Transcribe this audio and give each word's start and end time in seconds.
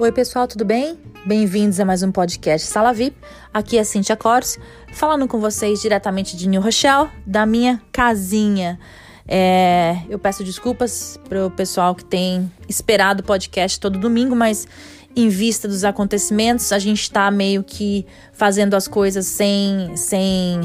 Oi, 0.00 0.12
pessoal, 0.12 0.46
tudo 0.46 0.64
bem? 0.64 0.96
Bem-vindos 1.26 1.80
a 1.80 1.84
mais 1.84 2.04
um 2.04 2.12
podcast 2.12 2.68
Sala 2.68 2.92
VIP. 2.92 3.16
Aqui 3.52 3.76
é 3.76 3.82
Cintia 3.82 4.16
Corse, 4.16 4.56
falando 4.92 5.26
com 5.26 5.40
vocês 5.40 5.82
diretamente 5.82 6.36
de 6.36 6.48
New 6.48 6.60
Rochelle, 6.60 7.10
da 7.26 7.44
minha 7.44 7.82
casinha. 7.90 8.78
É, 9.26 9.96
eu 10.08 10.16
peço 10.16 10.44
desculpas 10.44 11.18
para 11.28 11.44
o 11.44 11.50
pessoal 11.50 11.96
que 11.96 12.04
tem 12.04 12.48
esperado 12.68 13.22
o 13.22 13.26
podcast 13.26 13.80
todo 13.80 13.98
domingo, 13.98 14.36
mas 14.36 14.68
em 15.16 15.28
vista 15.28 15.66
dos 15.66 15.82
acontecimentos, 15.82 16.70
a 16.70 16.78
gente 16.78 17.02
está 17.02 17.28
meio 17.28 17.64
que 17.64 18.06
fazendo 18.32 18.74
as 18.74 18.86
coisas 18.86 19.26
sem, 19.26 19.96
sem, 19.96 20.60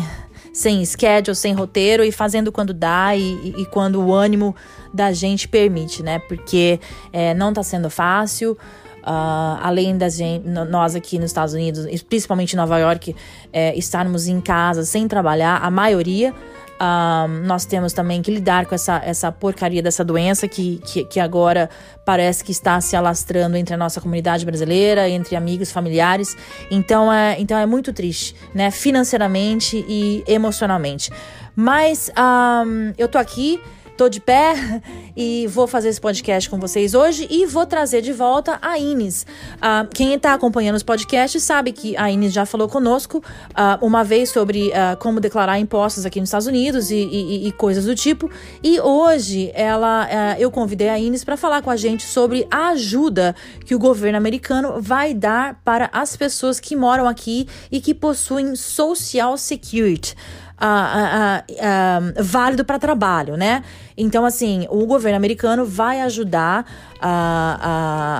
sem 0.53 0.85
schedule, 0.85 1.35
sem 1.35 1.53
roteiro 1.53 2.03
e 2.03 2.11
fazendo 2.11 2.51
quando 2.51 2.71
dá 2.71 3.15
e, 3.15 3.49
e 3.57 3.65
quando 3.65 3.99
o 3.99 4.13
ânimo 4.13 4.55
da 4.93 5.11
gente 5.11 5.47
permite, 5.47 6.03
né? 6.03 6.19
Porque 6.19 6.79
é, 7.11 7.33
não 7.33 7.49
está 7.49 7.63
sendo 7.63 7.89
fácil. 7.89 8.55
Uh, 9.03 9.59
além 9.61 9.97
da 9.97 10.07
gente, 10.07 10.47
nós 10.47 10.95
aqui 10.95 11.19
nos 11.19 11.31
Estados 11.31 11.53
Unidos, 11.53 11.85
principalmente 12.03 12.53
em 12.53 12.55
Nova 12.55 12.79
York, 12.79 13.13
é, 13.51 13.75
estarmos 13.77 14.27
em 14.27 14.39
casa 14.39 14.85
sem 14.85 15.07
trabalhar, 15.09 15.57
a 15.57 15.69
maioria. 15.69 16.33
Uh, 16.73 17.27
nós 17.45 17.65
temos 17.65 17.93
também 17.93 18.21
que 18.21 18.31
lidar 18.31 18.65
com 18.65 18.73
essa, 18.73 19.01
essa 19.05 19.31
porcaria 19.31 19.81
dessa 19.81 20.03
doença 20.03 20.47
que, 20.47 20.81
que, 20.85 21.03
que, 21.05 21.19
agora 21.19 21.69
parece 22.05 22.43
que 22.43 22.51
está 22.51 22.79
se 22.81 22.95
alastrando 22.95 23.55
entre 23.55 23.73
a 23.73 23.77
nossa 23.77 24.01
comunidade 24.01 24.45
brasileira, 24.45 25.07
entre 25.07 25.35
amigos, 25.35 25.71
familiares. 25.71 26.35
Então 26.71 27.11
é, 27.11 27.39
então 27.39 27.57
é 27.57 27.65
muito 27.65 27.93
triste, 27.93 28.35
né? 28.53 28.71
Financeiramente 28.71 29.85
e 29.87 30.23
emocionalmente. 30.27 31.11
Mas 31.55 32.09
um, 32.09 32.13
ah, 32.17 32.63
eu 32.97 33.07
tô 33.07 33.17
aqui 33.17 33.61
Tô 33.95 34.09
de 34.09 34.19
pé 34.19 34.81
e 35.15 35.45
vou 35.47 35.67
fazer 35.67 35.89
esse 35.89 36.01
podcast 36.01 36.49
com 36.49 36.57
vocês 36.57 36.95
hoje 36.95 37.27
e 37.29 37.45
vou 37.45 37.63
trazer 37.63 38.01
de 38.01 38.11
volta 38.11 38.57
a 38.59 38.79
Ines. 38.79 39.23
Uh, 39.57 39.87
quem 39.93 40.13
está 40.13 40.33
acompanhando 40.33 40.75
os 40.75 40.81
podcasts 40.81 41.43
sabe 41.43 41.71
que 41.71 41.95
a 41.95 42.09
Ines 42.09 42.33
já 42.33 42.43
falou 42.43 42.67
conosco 42.67 43.19
uh, 43.19 43.85
uma 43.85 44.03
vez 44.03 44.29
sobre 44.29 44.69
uh, 44.69 44.97
como 44.97 45.19
declarar 45.19 45.59
impostos 45.59 46.07
aqui 46.07 46.19
nos 46.19 46.29
Estados 46.29 46.47
Unidos 46.47 46.89
e, 46.89 46.95
e, 46.95 47.47
e 47.47 47.51
coisas 47.51 47.85
do 47.85 47.93
tipo. 47.93 48.31
E 48.63 48.79
hoje 48.79 49.51
ela, 49.53 50.07
eu 50.39 50.49
convidei 50.49 50.89
a 50.89 50.97
Ines 50.97 51.23
para 51.23 51.37
falar 51.37 51.61
com 51.61 51.69
a 51.69 51.75
gente 51.75 52.03
sobre 52.03 52.47
a 52.49 52.69
ajuda 52.69 53.35
que 53.63 53.75
o 53.75 53.79
governo 53.79 54.17
americano 54.17 54.81
vai 54.81 55.13
dar 55.13 55.61
para 55.63 55.89
as 55.93 56.17
pessoas 56.17 56.59
que 56.59 56.75
moram 56.75 57.07
aqui 57.07 57.47
e 57.71 57.79
que 57.79 57.93
possuem 57.93 58.55
Social 58.55 59.37
Security 59.37 60.15
uh, 60.61 61.43
uh, 61.51 62.23
válido 62.23 62.63
para 62.65 62.79
trabalho, 62.79 63.35
né? 63.35 63.63
Então, 63.97 64.25
assim, 64.25 64.65
o 64.69 64.85
governo 64.85 65.17
americano 65.17 65.65
vai 65.65 66.01
ajudar 66.01 66.65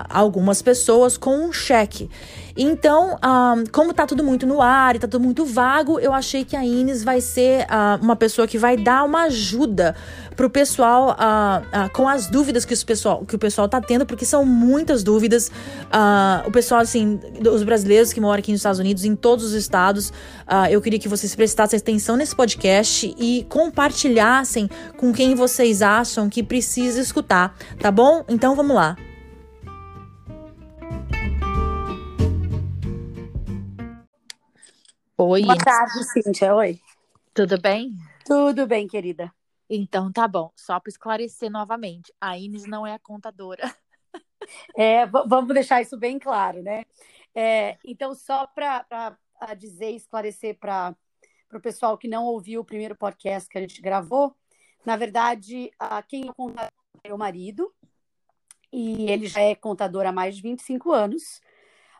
algumas 0.09 0.61
pessoas 0.61 1.17
com 1.17 1.47
um 1.47 1.53
cheque. 1.53 2.09
Então, 2.55 3.15
um, 3.15 3.63
como 3.71 3.93
tá 3.93 4.05
tudo 4.05 4.23
muito 4.23 4.45
no 4.45 4.61
ar 4.61 4.95
e 4.95 4.99
tá 4.99 5.07
tudo 5.07 5.23
muito 5.23 5.43
vago, 5.43 5.99
eu 5.99 6.13
achei 6.13 6.45
que 6.45 6.55
a 6.55 6.63
Ines 6.63 7.03
vai 7.03 7.19
ser 7.19 7.63
uh, 7.63 8.03
uma 8.03 8.15
pessoa 8.15 8.47
que 8.47 8.59
vai 8.59 8.77
dar 8.77 9.03
uma 9.03 9.23
ajuda 9.23 9.95
pro 10.35 10.49
pessoal 10.49 11.11
uh, 11.11 11.85
uh, 11.85 11.89
com 11.93 12.07
as 12.07 12.27
dúvidas 12.27 12.63
que, 12.63 12.73
os 12.73 12.83
pessoal, 12.83 13.25
que 13.25 13.35
o 13.35 13.39
pessoal 13.39 13.67
tá 13.67 13.81
tendo, 13.81 14.05
porque 14.05 14.23
são 14.23 14.45
muitas 14.45 15.03
dúvidas. 15.03 15.51
o 16.45 16.51
pessoal, 16.51 16.81
assim, 16.81 17.19
os 17.51 17.63
brasileiros 17.63 18.13
que 18.13 18.21
moram 18.21 18.39
aqui 18.39 18.51
nos 18.51 18.59
Estados 18.59 18.79
Unidos, 18.79 19.03
em 19.03 19.15
todos 19.15 19.45
os 19.45 19.53
estados, 19.53 20.13
eu 20.69 20.81
queria 20.81 20.99
que 20.99 21.07
vocês 21.07 21.35
prestassem 21.35 21.77
atenção 21.77 22.15
nesse 22.15 22.35
podcast 22.35 23.13
e 23.17 23.45
compartilhassem 23.49 24.69
com 24.97 25.11
quem 25.11 25.35
vocês 25.63 25.81
acham 25.81 26.29
que 26.29 26.43
precisa 26.43 26.99
escutar, 26.99 27.57
tá 27.79 27.89
bom? 27.89 28.25
Então 28.27 28.53
vamos 28.53 28.75
lá. 28.75 28.97
Oi. 35.17 35.43
Boa 35.43 35.57
tarde, 35.57 36.03
Cíntia. 36.11 36.53
Oi. 36.53 36.81
Tudo 37.33 37.57
bem? 37.61 37.93
Tudo 38.25 38.67
bem, 38.67 38.89
querida. 38.89 39.33
Então 39.69 40.11
tá 40.11 40.27
bom. 40.27 40.51
Só 40.53 40.81
para 40.81 40.89
esclarecer 40.89 41.49
novamente, 41.49 42.13
a 42.19 42.37
Ines 42.37 42.65
não 42.65 42.85
é 42.85 42.93
a 42.93 42.99
contadora. 42.99 43.63
É, 44.75 45.05
vamos 45.05 45.53
deixar 45.53 45.81
isso 45.81 45.97
bem 45.97 46.19
claro, 46.19 46.61
né? 46.61 46.83
É, 47.33 47.77
então, 47.85 48.13
só 48.13 48.45
para 48.45 49.17
dizer, 49.57 49.91
esclarecer 49.91 50.59
para 50.59 50.93
o 51.53 51.61
pessoal 51.61 51.97
que 51.97 52.09
não 52.09 52.25
ouviu 52.25 52.59
o 52.59 52.65
primeiro 52.65 52.93
podcast 52.93 53.47
que 53.47 53.57
a 53.57 53.61
gente 53.61 53.81
gravou, 53.81 54.35
na 54.85 54.95
verdade, 54.95 55.71
a, 55.79 56.01
quem 56.03 56.29
é 56.29 56.33
contador 56.33 56.71
é 57.03 57.07
meu 57.07 57.17
marido, 57.17 57.73
e 58.71 59.09
ele 59.09 59.27
já 59.27 59.41
é 59.41 59.55
contador 59.55 60.05
há 60.05 60.11
mais 60.11 60.35
de 60.35 60.41
25 60.41 60.91
anos, 60.91 61.41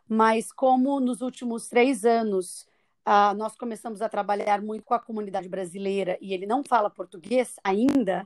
mas 0.07 0.51
como 0.51 0.99
nos 0.99 1.21
últimos 1.21 1.67
três 1.67 2.03
anos 2.05 2.65
Uh, 3.05 3.35
nós 3.35 3.53
começamos 3.57 4.01
a 4.01 4.07
trabalhar 4.07 4.61
muito 4.61 4.85
com 4.85 4.93
a 4.93 4.99
comunidade 4.99 5.49
brasileira 5.49 6.17
e 6.21 6.33
ele 6.33 6.45
não 6.45 6.63
fala 6.63 6.89
português 6.89 7.55
ainda, 7.61 8.25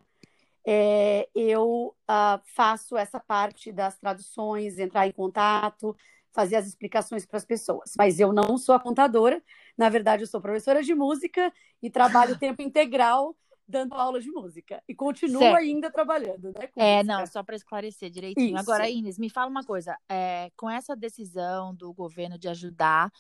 é, 0.63 1.28
eu 1.34 1.96
uh, 2.07 2.41
faço 2.53 2.96
essa 2.96 3.19
parte 3.19 3.72
das 3.72 3.97
traduções, 3.97 4.78
entrar 4.78 5.07
em 5.07 5.12
contato, 5.12 5.96
fazer 6.31 6.57
as 6.57 6.67
explicações 6.67 7.25
para 7.25 7.38
as 7.38 7.46
pessoas. 7.46 7.94
Mas 7.97 8.19
eu 8.19 8.31
não 8.31 8.56
sou 8.57 8.75
a 8.75 8.79
contadora, 8.79 9.41
na 9.75 9.90
verdade, 9.90 10.23
eu 10.23 10.28
sou 10.28 10.40
professora 10.40 10.84
de 10.84 10.94
música 10.94 11.51
e 11.81 11.90
trabalho 11.90 12.38
tempo 12.38 12.62
integral 12.62 13.35
dando 13.67 13.95
aula 13.95 14.19
de 14.19 14.29
música. 14.31 14.81
E 14.88 14.95
continuo 14.95 15.41
certo. 15.41 15.57
ainda 15.57 15.91
trabalhando, 15.91 16.51
né? 16.53 16.69
é, 16.75 16.97
música. 16.97 17.03
não, 17.03 17.25
só 17.28 17.44
para 17.44 17.55
esclarecer 17.55 18.09
direitinho. 18.09 18.55
Isso. 18.55 18.57
Agora, 18.57 18.89
Inês, 18.89 19.17
me 19.17 19.29
fala 19.29 19.50
uma 19.50 19.63
coisa. 19.63 19.97
É, 20.09 20.50
com 20.55 20.69
essa 20.69 20.95
decisão 20.95 21.75
do 21.75 21.94
governo 21.94 22.38
de 22.38 22.47
ajudar 22.47 23.11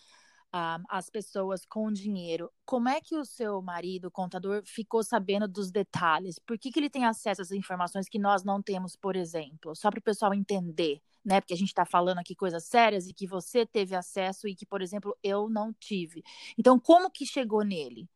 uh, 0.53 0.83
as 0.89 1.09
pessoas 1.09 1.65
com 1.65 1.91
dinheiro. 1.91 2.51
Como 2.65 2.89
é 2.89 3.01
que 3.01 3.15
o 3.15 3.25
seu 3.25 3.61
marido, 3.61 4.05
o 4.07 4.11
contador, 4.11 4.61
ficou 4.65 5.03
sabendo 5.03 5.47
dos 5.47 5.71
detalhes? 5.71 6.39
Por 6.39 6.57
que, 6.57 6.71
que 6.71 6.79
ele 6.79 6.89
tem 6.89 7.05
acesso 7.05 7.41
às 7.41 7.51
informações 7.51 8.07
que 8.09 8.19
nós 8.19 8.43
não 8.43 8.61
temos, 8.61 8.95
por 8.95 9.15
exemplo? 9.15 9.75
Só 9.75 9.89
para 9.89 9.99
o 9.99 10.03
pessoal 10.03 10.33
entender, 10.33 11.01
né? 11.27 11.41
Porque 11.41 11.53
a 11.53 11.57
gente 11.57 11.67
está 11.67 11.85
falando 11.85 12.19
aqui 12.19 12.33
coisas 12.33 12.63
sérias 12.63 13.05
e 13.05 13.13
que 13.13 13.27
você 13.27 13.65
teve 13.65 13.93
acesso 13.93 14.47
e 14.47 14.55
que, 14.55 14.65
por 14.65 14.81
exemplo, 14.81 15.15
eu 15.21 15.49
não 15.49 15.73
tive. 15.73 16.23
Então, 16.57 16.79
como 16.79 17.11
que 17.11 17.25
chegou 17.25 17.65
nele? 17.65 18.07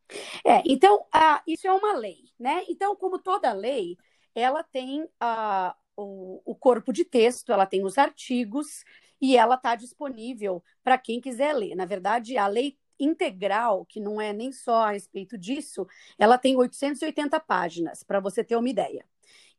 É, 0.46 0.64
então, 0.66 1.02
uh, 1.14 1.42
isso 1.46 1.68
é 1.68 1.74
uma 1.74 1.94
lei, 1.94 2.24
né? 2.40 2.64
Então, 2.70 2.96
como 2.96 3.20
toda 3.20 3.52
lei, 3.52 3.98
ela 4.34 4.64
tem 4.64 5.04
uh, 5.04 5.74
o, 5.98 6.42
o 6.46 6.56
corpo 6.56 6.94
de 6.94 7.04
texto, 7.04 7.52
ela 7.52 7.66
tem 7.66 7.84
os 7.84 7.98
artigos 7.98 8.86
e 9.20 9.36
ela 9.36 9.56
está 9.56 9.76
disponível 9.76 10.64
para 10.82 10.98
quem 10.98 11.20
quiser 11.20 11.54
ler. 11.54 11.76
Na 11.76 11.86
verdade, 11.86 12.38
a 12.38 12.48
lei 12.48 12.78
integral, 12.98 13.86
que 13.86 14.00
não 14.00 14.22
é 14.22 14.32
nem 14.32 14.54
só 14.54 14.84
a 14.84 14.92
respeito 14.92 15.38
disso, 15.38 15.86
ela 16.18 16.38
tem 16.38 16.56
880 16.56 17.38
páginas, 17.42 18.04
para 18.04 18.22
você 18.22 18.42
ter 18.42 18.56
uma 18.56 18.70
ideia. 18.70 19.06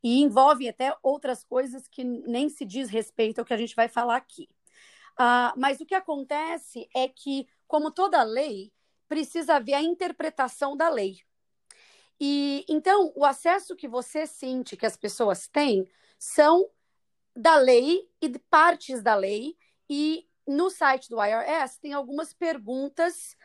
E 0.03 0.21
envolve 0.21 0.67
até 0.67 0.95
outras 1.01 1.43
coisas 1.43 1.87
que 1.87 2.03
nem 2.03 2.49
se 2.49 2.65
diz 2.65 2.89
respeito 2.89 3.39
ao 3.39 3.45
que 3.45 3.53
a 3.53 3.57
gente 3.57 3.75
vai 3.75 3.87
falar 3.87 4.17
aqui. 4.17 4.49
Uh, 5.13 5.53
mas 5.57 5.79
o 5.79 5.85
que 5.85 5.95
acontece 5.95 6.89
é 6.93 7.07
que, 7.07 7.47
como 7.67 7.91
toda 7.91 8.21
lei, 8.23 8.71
precisa 9.07 9.55
haver 9.55 9.75
a 9.75 9.81
interpretação 9.81 10.75
da 10.75 10.89
lei. 10.89 11.21
E 12.19 12.65
então, 12.67 13.11
o 13.15 13.25
acesso 13.25 13.75
que 13.75 13.87
você 13.87 14.25
sente 14.25 14.77
que 14.77 14.85
as 14.85 14.97
pessoas 14.97 15.47
têm 15.47 15.87
são 16.17 16.69
da 17.35 17.55
lei 17.55 18.09
e 18.21 18.27
de 18.27 18.39
partes 18.39 19.01
da 19.01 19.15
lei. 19.15 19.57
E 19.89 20.27
no 20.47 20.69
site 20.69 21.09
do 21.09 21.23
IRS 21.23 21.79
tem 21.79 21.93
algumas 21.93 22.33
perguntas 22.33 23.37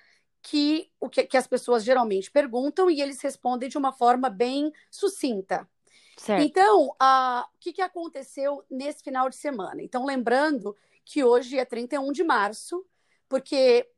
que, 0.43 0.91
o 1.01 1.09
que, 1.09 1.25
que 1.25 1.37
as 1.37 1.47
pessoas 1.47 1.85
geralmente 1.85 2.31
perguntam 2.31 2.91
e 2.91 3.01
eles 3.01 3.21
respondem 3.21 3.69
de 3.69 3.77
uma 3.77 3.93
forma 3.93 4.31
bem 4.31 4.73
sucinta. 4.91 5.69
Certo. 6.19 6.43
Então, 6.43 6.89
o 6.89 7.59
que, 7.61 7.73
que 7.73 7.83
aconteceu 7.83 8.65
nesse 8.69 9.03
final 9.03 9.31
de 9.31 9.37
semana? 9.37 9.83
Então, 9.83 10.05
lembrando 10.05 10.77
que 11.05 11.23
hoje 11.23 11.59
é 11.59 11.65
31 11.65 12.13
de 12.13 12.25
março, 12.25 12.85
porque 13.29 13.89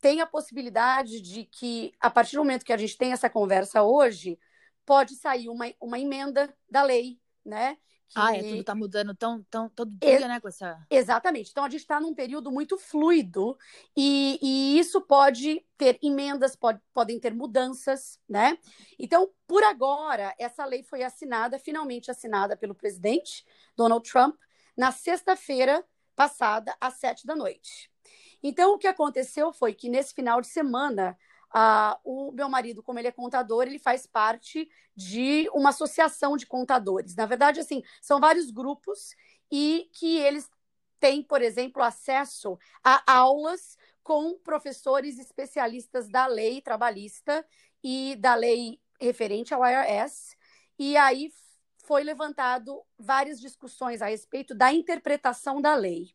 tem 0.00 0.20
a 0.20 0.26
possibilidade 0.26 1.20
de 1.20 1.44
que, 1.44 1.92
a 1.98 2.10
partir 2.10 2.36
do 2.36 2.44
momento 2.44 2.64
que 2.64 2.72
a 2.72 2.76
gente 2.76 2.96
tem 2.96 3.12
essa 3.12 3.30
conversa 3.30 3.82
hoje, 3.82 4.38
pode 4.84 5.16
sair 5.16 5.48
uma, 5.48 5.72
uma 5.80 5.98
emenda 5.98 6.54
da 6.70 6.82
lei, 6.82 7.18
né? 7.44 7.78
Que... 8.08 8.14
Ah, 8.14 8.36
é, 8.36 8.42
tudo 8.42 8.60
está 8.60 8.74
mudando 8.74 9.14
tão, 9.14 9.42
tão, 9.50 9.68
todo 9.68 9.90
dia, 9.90 10.12
Ex 10.12 10.20
né, 10.20 10.40
com 10.40 10.48
essa... 10.48 10.84
Exatamente. 10.88 11.50
Então, 11.50 11.64
a 11.64 11.68
gente 11.68 11.80
está 11.80 12.00
num 12.00 12.14
período 12.14 12.52
muito 12.52 12.78
fluido 12.78 13.58
e, 13.96 14.38
e 14.40 14.78
isso 14.78 15.00
pode 15.00 15.64
ter 15.76 15.98
emendas, 16.02 16.54
pode, 16.54 16.80
podem 16.94 17.18
ter 17.18 17.34
mudanças, 17.34 18.20
né? 18.28 18.58
Então, 18.98 19.30
por 19.46 19.62
agora, 19.64 20.34
essa 20.38 20.64
lei 20.64 20.82
foi 20.82 21.02
assinada, 21.02 21.58
finalmente 21.58 22.10
assinada 22.10 22.56
pelo 22.56 22.74
presidente 22.74 23.44
Donald 23.76 24.08
Trump, 24.08 24.36
na 24.76 24.92
sexta-feira 24.92 25.84
passada, 26.14 26.74
às 26.80 26.94
sete 26.94 27.26
da 27.26 27.34
noite. 27.34 27.90
Então, 28.42 28.74
o 28.74 28.78
que 28.78 28.86
aconteceu 28.86 29.52
foi 29.52 29.74
que 29.74 29.88
nesse 29.88 30.14
final 30.14 30.40
de 30.40 30.46
semana, 30.46 31.18
Uh, 31.56 31.96
o 32.04 32.32
meu 32.32 32.50
marido, 32.50 32.82
como 32.82 32.98
ele 32.98 33.08
é 33.08 33.12
contador, 33.12 33.62
ele 33.62 33.78
faz 33.78 34.06
parte 34.06 34.68
de 34.94 35.48
uma 35.54 35.70
associação 35.70 36.36
de 36.36 36.44
contadores. 36.44 37.16
Na 37.16 37.24
verdade, 37.24 37.60
assim, 37.60 37.82
são 38.02 38.20
vários 38.20 38.50
grupos 38.50 39.14
e 39.50 39.88
que 39.94 40.18
eles 40.18 40.50
tem, 41.00 41.22
por 41.22 41.40
exemplo, 41.40 41.82
acesso 41.82 42.58
a 42.84 43.02
aulas 43.10 43.78
com 44.02 44.38
professores 44.38 45.18
especialistas 45.18 46.08
da 46.08 46.26
lei 46.26 46.60
trabalhista 46.60 47.46
e 47.82 48.16
da 48.16 48.34
lei 48.34 48.78
referente 49.00 49.54
ao 49.54 49.64
IRS. 49.64 50.36
E 50.78 50.94
aí 50.96 51.30
foi 51.84 52.02
levantado 52.02 52.82
várias 52.98 53.40
discussões 53.40 54.02
a 54.02 54.06
respeito 54.06 54.54
da 54.54 54.72
interpretação 54.72 55.60
da 55.60 55.74
lei. 55.74 56.14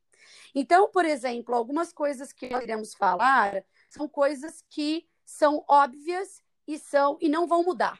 Então, 0.54 0.92
por 0.92 1.06
exemplo, 1.06 1.56
algumas 1.56 1.92
coisas 1.92 2.32
que 2.32 2.50
nós 2.50 2.64
iremos 2.64 2.94
falar 2.94 3.64
são 3.90 4.08
coisas 4.08 4.64
que 4.70 5.08
são 5.32 5.64
óbvias 5.68 6.44
e 6.68 6.78
são 6.78 7.18
e 7.22 7.30
não 7.30 7.48
vão 7.48 7.64
mudar. 7.64 8.00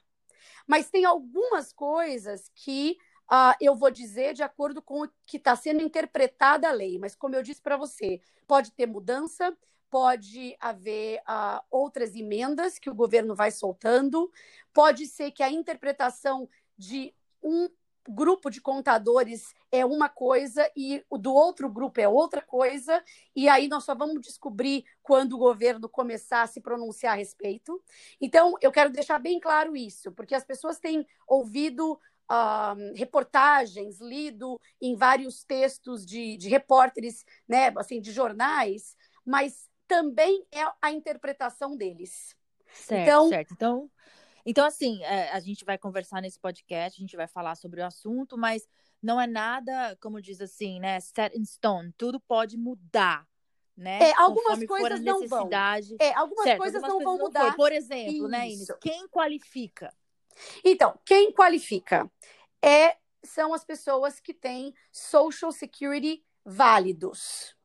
Mas 0.68 0.90
tem 0.90 1.06
algumas 1.06 1.74
coisas 1.74 2.50
que 2.54 2.98
uh, 3.32 3.56
eu 3.60 3.76
vou 3.76 3.90
dizer 3.90 4.34
de 4.34 4.44
acordo 4.44 4.82
com 4.82 5.04
o 5.04 5.10
que 5.26 5.38
está 5.38 5.56
sendo 5.56 5.82
interpretada 5.82 6.70
a 6.70 6.72
lei. 6.72 7.00
Mas, 7.00 7.16
como 7.16 7.36
eu 7.36 7.44
disse 7.44 7.62
para 7.62 7.78
você, 7.78 8.22
pode 8.48 8.72
ter 8.72 8.86
mudança, 8.86 9.56
pode 9.90 10.56
haver 10.60 11.20
uh, 11.22 11.62
outras 11.70 12.16
emendas 12.16 12.78
que 12.78 12.90
o 12.90 12.96
governo 12.96 13.36
vai 13.36 13.52
soltando, 13.52 14.32
pode 14.74 15.08
ser 15.08 15.32
que 15.32 15.44
a 15.44 15.52
interpretação 15.52 16.48
de 16.78 17.14
um 17.44 17.70
grupo 18.08 18.50
de 18.50 18.60
contadores 18.60 19.54
é 19.72 19.86
uma 19.86 20.10
coisa 20.10 20.70
e 20.76 21.04
o 21.10 21.18
do 21.18 21.34
outro 21.34 21.70
grupo 21.70 22.00
é 22.00 22.08
outra 22.08 22.42
coisa, 22.42 23.04
e 23.36 23.48
aí 23.48 23.68
nós 23.68 23.84
só 23.84 23.96
vamos 23.96 24.22
descobrir 24.22 24.84
quando 25.02 25.34
o 25.34 25.38
governo 25.38 25.88
começar 25.88 26.42
a 26.44 26.48
se 26.48 26.60
pronunciar 26.62 27.14
a 27.14 27.18
respeito. 27.18 27.82
Então, 28.20 28.56
eu 28.62 28.72
quero 28.72 28.90
deixar 28.90 29.20
bem 29.20 29.40
claro 29.40 29.76
isso, 29.76 30.12
porque 30.12 30.36
as 30.36 30.44
pessoas 30.44 30.80
têm 30.80 31.06
ouvido 31.28 31.94
uh, 32.32 32.94
reportagens, 32.96 34.00
lido 34.00 34.60
em 34.82 34.96
vários 34.96 35.44
textos 35.44 36.06
de, 36.06 36.38
de 36.38 36.50
repórteres, 36.50 37.26
né, 37.48 37.74
assim, 37.78 38.00
de 38.00 38.12
jornais, 38.12 38.96
mas 39.26 39.70
também 39.88 40.46
é 40.52 40.64
a 40.82 40.92
interpretação 40.92 41.76
deles. 41.76 42.36
Certo, 42.74 43.02
então, 43.02 43.30
certo. 43.30 43.54
Então, 43.54 43.92
então, 44.46 44.66
assim, 44.66 45.04
é, 45.04 45.32
a 45.32 45.40
gente 45.40 45.64
vai 45.66 45.78
conversar 45.78 46.22
nesse 46.22 46.40
podcast, 46.40 47.00
a 47.00 47.02
gente 47.02 47.16
vai 47.16 47.28
falar 47.28 47.56
sobre 47.56 47.82
o 47.82 47.86
assunto, 47.86 48.38
mas 48.38 48.68
não 49.02 49.20
é 49.20 49.28
nada, 49.28 49.98
como 50.02 50.22
diz 50.22 50.42
assim, 50.42 50.80
né, 50.80 51.00
set 51.00 51.38
in 51.38 51.46
stone. 51.46 51.94
Tudo 51.98 52.20
pode 52.20 52.58
mudar, 52.58 53.28
né? 53.76 54.10
É, 54.10 54.14
algumas 54.18 54.64
coisas 54.66 55.02
não 55.02 55.28
vão. 55.28 55.50
É, 56.00 56.14
algumas 56.14 56.44
certo, 56.44 56.60
coisas 56.60 56.84
algumas 56.84 57.04
não 57.04 57.18
vão 57.18 57.26
mudar. 57.26 57.46
Não 57.46 57.54
Por 57.54 57.72
exemplo, 57.72 58.14
Isso. 58.14 58.28
né, 58.28 58.50
Inês, 58.50 58.68
quem 58.80 59.08
qualifica? 59.08 59.94
Então, 60.64 61.00
quem 61.06 61.32
qualifica 61.32 62.10
é 62.62 62.98
são 63.24 63.54
as 63.54 63.64
pessoas 63.64 64.20
que 64.20 64.34
têm 64.34 64.74
Social 64.92 65.52
Security 65.52 66.24
válidos. 66.44 67.56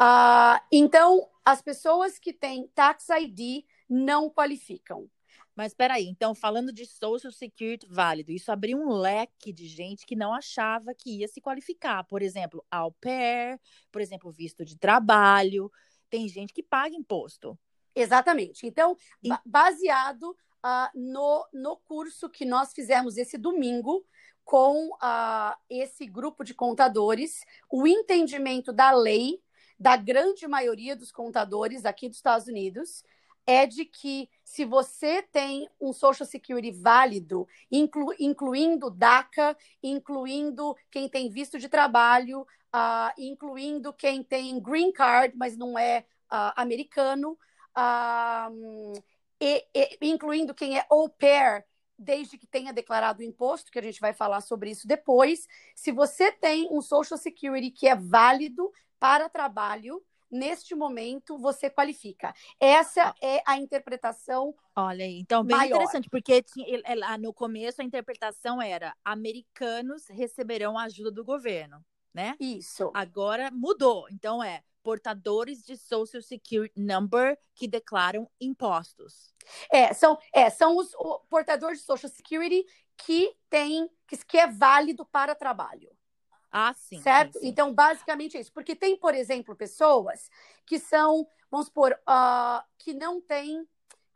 Uh, 0.00 0.60
então, 0.70 1.28
as 1.44 1.62
pessoas 1.62 2.18
que 2.18 2.32
têm 2.32 2.68
Tax 2.68 3.08
ID 3.08 3.64
não 3.88 4.30
qualificam. 4.30 5.08
Mas 5.54 5.74
peraí, 5.74 6.06
então 6.08 6.34
falando 6.34 6.72
de 6.72 6.86
Social 6.86 7.32
Security 7.32 7.86
válido, 7.86 8.32
isso 8.32 8.50
abriu 8.50 8.78
um 8.78 8.88
leque 8.88 9.52
de 9.52 9.66
gente 9.66 10.06
que 10.06 10.16
não 10.16 10.32
achava 10.32 10.94
que 10.94 11.18
ia 11.18 11.28
se 11.28 11.40
qualificar. 11.40 12.04
Por 12.04 12.22
exemplo, 12.22 12.64
au 12.70 12.92
pair, 12.92 13.60
por 13.90 14.00
exemplo, 14.00 14.32
visto 14.32 14.64
de 14.64 14.78
trabalho. 14.78 15.70
Tem 16.08 16.26
gente 16.28 16.52
que 16.52 16.62
paga 16.62 16.94
imposto. 16.94 17.58
Exatamente. 17.94 18.66
Então, 18.66 18.96
e... 19.22 19.28
baseado 19.44 20.30
uh, 20.64 20.88
no, 20.94 21.46
no 21.52 21.76
curso 21.76 22.30
que 22.30 22.44
nós 22.44 22.72
fizemos 22.72 23.18
esse 23.18 23.36
domingo 23.36 24.04
com 24.44 24.88
uh, 24.94 25.54
esse 25.68 26.06
grupo 26.06 26.42
de 26.44 26.54
contadores, 26.54 27.44
o 27.70 27.86
entendimento 27.86 28.72
da 28.72 28.90
lei 28.90 29.40
da 29.78 29.96
grande 29.96 30.46
maioria 30.46 30.96
dos 30.96 31.10
contadores 31.10 31.84
aqui 31.84 32.08
dos 32.08 32.18
Estados 32.18 32.46
Unidos 32.46 33.02
é 33.46 33.66
de 33.66 33.84
que 33.84 34.28
se 34.44 34.64
você 34.64 35.22
tem 35.22 35.68
um 35.80 35.92
Social 35.92 36.26
Security 36.26 36.70
válido, 36.70 37.48
inclu, 37.70 38.14
incluindo 38.18 38.90
DACA, 38.90 39.56
incluindo 39.82 40.76
quem 40.90 41.08
tem 41.08 41.28
visto 41.30 41.58
de 41.58 41.68
trabalho, 41.68 42.42
uh, 42.42 43.12
incluindo 43.18 43.92
quem 43.92 44.22
tem 44.22 44.60
green 44.60 44.92
card, 44.92 45.36
mas 45.36 45.56
não 45.56 45.78
é 45.78 46.04
uh, 46.30 46.52
americano, 46.56 47.38
uh, 47.76 49.02
e, 49.40 49.66
e, 49.74 49.98
incluindo 50.02 50.54
quem 50.54 50.78
é 50.78 50.86
au 50.88 51.08
pair, 51.08 51.64
desde 51.98 52.36
que 52.36 52.46
tenha 52.46 52.72
declarado 52.72 53.20
o 53.20 53.24
imposto, 53.24 53.70
que 53.70 53.78
a 53.78 53.82
gente 53.82 54.00
vai 54.00 54.12
falar 54.12 54.40
sobre 54.40 54.70
isso 54.70 54.86
depois. 54.86 55.46
Se 55.74 55.92
você 55.92 56.32
tem 56.32 56.68
um 56.70 56.80
Social 56.80 57.18
Security 57.18 57.70
que 57.70 57.86
é 57.86 57.94
válido 57.94 58.72
para 58.98 59.28
trabalho, 59.28 60.02
neste 60.32 60.74
momento 60.74 61.36
você 61.36 61.68
qualifica. 61.68 62.34
Essa 62.58 63.10
ah. 63.10 63.14
é 63.20 63.42
a 63.46 63.58
interpretação. 63.58 64.54
Olha 64.74 65.04
aí, 65.04 65.18
então 65.18 65.44
bem 65.44 65.56
maior. 65.56 65.76
interessante, 65.76 66.08
porque 66.08 66.42
lá 66.96 67.18
no 67.18 67.32
começo 67.32 67.82
a 67.82 67.84
interpretação 67.84 68.60
era 68.60 68.96
americanos 69.04 70.08
receberão 70.08 70.78
a 70.78 70.84
ajuda 70.84 71.10
do 71.10 71.24
governo, 71.24 71.84
né? 72.12 72.34
Isso. 72.40 72.90
Agora 72.94 73.50
mudou, 73.52 74.06
então 74.10 74.42
é 74.42 74.62
portadores 74.82 75.62
de 75.62 75.76
Social 75.76 76.22
Security 76.22 76.78
Number 76.78 77.38
que 77.54 77.68
declaram 77.68 78.28
impostos. 78.40 79.32
É, 79.70 79.92
são, 79.94 80.18
é, 80.32 80.50
são 80.50 80.76
os 80.76 80.90
portadores 81.28 81.78
de 81.78 81.84
Social 81.84 82.10
Security 82.10 82.64
que 82.96 83.34
tem 83.48 83.88
que, 84.06 84.16
que 84.24 84.38
é 84.38 84.46
válido 84.46 85.06
para 85.06 85.34
trabalho. 85.34 85.90
Ah, 86.52 86.74
sim. 86.74 87.00
Certo? 87.00 87.34
Sim, 87.34 87.40
sim. 87.40 87.48
Então, 87.48 87.72
basicamente 87.72 88.36
é 88.36 88.40
isso. 88.40 88.52
Porque 88.52 88.76
tem, 88.76 88.96
por 88.96 89.14
exemplo, 89.14 89.56
pessoas 89.56 90.30
que 90.66 90.78
são, 90.78 91.26
vamos 91.50 91.66
supor, 91.66 91.98
uh, 92.06 92.62
que 92.78 92.92
não 92.92 93.20
têm 93.20 93.66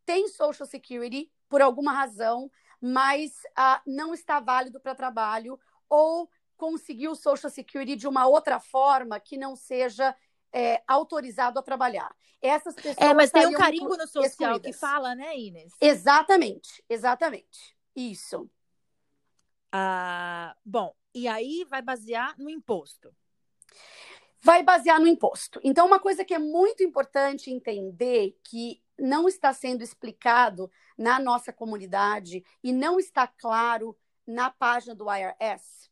tem 0.04 0.28
Social 0.28 0.66
Security 0.68 1.32
por 1.48 1.60
alguma 1.60 1.92
razão, 1.92 2.50
mas 2.80 3.32
uh, 3.58 3.80
não 3.84 4.14
está 4.14 4.38
válido 4.38 4.80
para 4.80 4.94
trabalho, 4.94 5.58
ou 5.88 6.30
conseguiu 6.56 7.14
Social 7.16 7.50
Security 7.50 7.96
de 7.96 8.06
uma 8.06 8.26
outra 8.26 8.60
forma 8.60 9.18
que 9.18 9.36
não 9.36 9.56
seja 9.56 10.14
é, 10.52 10.82
autorizado 10.86 11.58
a 11.58 11.62
trabalhar. 11.62 12.14
Essas 12.40 12.74
pessoas. 12.74 12.96
É, 12.98 13.12
mas 13.12 13.30
tem 13.30 13.46
um 13.46 13.52
carimbo 13.52 13.96
no 13.96 14.06
social 14.06 14.24
excluídas. 14.24 14.62
que 14.62 14.72
fala, 14.72 15.14
né, 15.14 15.36
Inês? 15.36 15.72
Exatamente, 15.80 16.82
exatamente. 16.88 17.76
Isso. 17.94 18.48
Ah, 19.72 20.56
bom, 20.64 20.94
e 21.16 21.26
aí 21.26 21.64
vai 21.64 21.80
basear 21.80 22.35
no 22.38 22.50
imposto. 22.50 23.11
Vai 24.38 24.62
basear 24.62 25.00
no 25.00 25.08
imposto. 25.08 25.58
Então, 25.64 25.87
uma 25.87 25.99
coisa 25.99 26.26
que 26.26 26.35
é 26.35 26.38
muito 26.38 26.82
importante 26.82 27.50
entender 27.50 28.38
que 28.44 28.82
não 28.99 29.26
está 29.26 29.50
sendo 29.54 29.82
explicado 29.82 30.70
na 30.96 31.18
nossa 31.18 31.54
comunidade 31.54 32.44
e 32.62 32.70
não 32.70 33.00
está 33.00 33.26
claro 33.26 33.96
na 34.26 34.50
página 34.50 34.94
do 34.94 35.06
IRS 35.11 35.90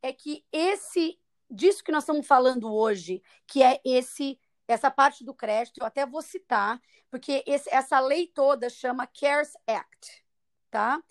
é 0.00 0.10
que 0.10 0.42
esse 0.50 1.20
disso 1.50 1.84
que 1.84 1.92
nós 1.92 2.04
estamos 2.04 2.26
falando 2.26 2.72
hoje, 2.72 3.22
que 3.46 3.62
é 3.62 3.78
esse 3.84 4.40
essa 4.66 4.90
parte 4.90 5.22
do 5.22 5.34
crédito, 5.34 5.80
eu 5.80 5.86
até 5.86 6.06
vou 6.06 6.22
citar, 6.22 6.80
porque 7.10 7.44
esse, 7.46 7.68
essa 7.70 8.00
lei 8.00 8.26
toda 8.28 8.70
chama 8.70 9.06
CARES 9.06 9.52
Act, 9.66 10.24
tá? 10.70 11.02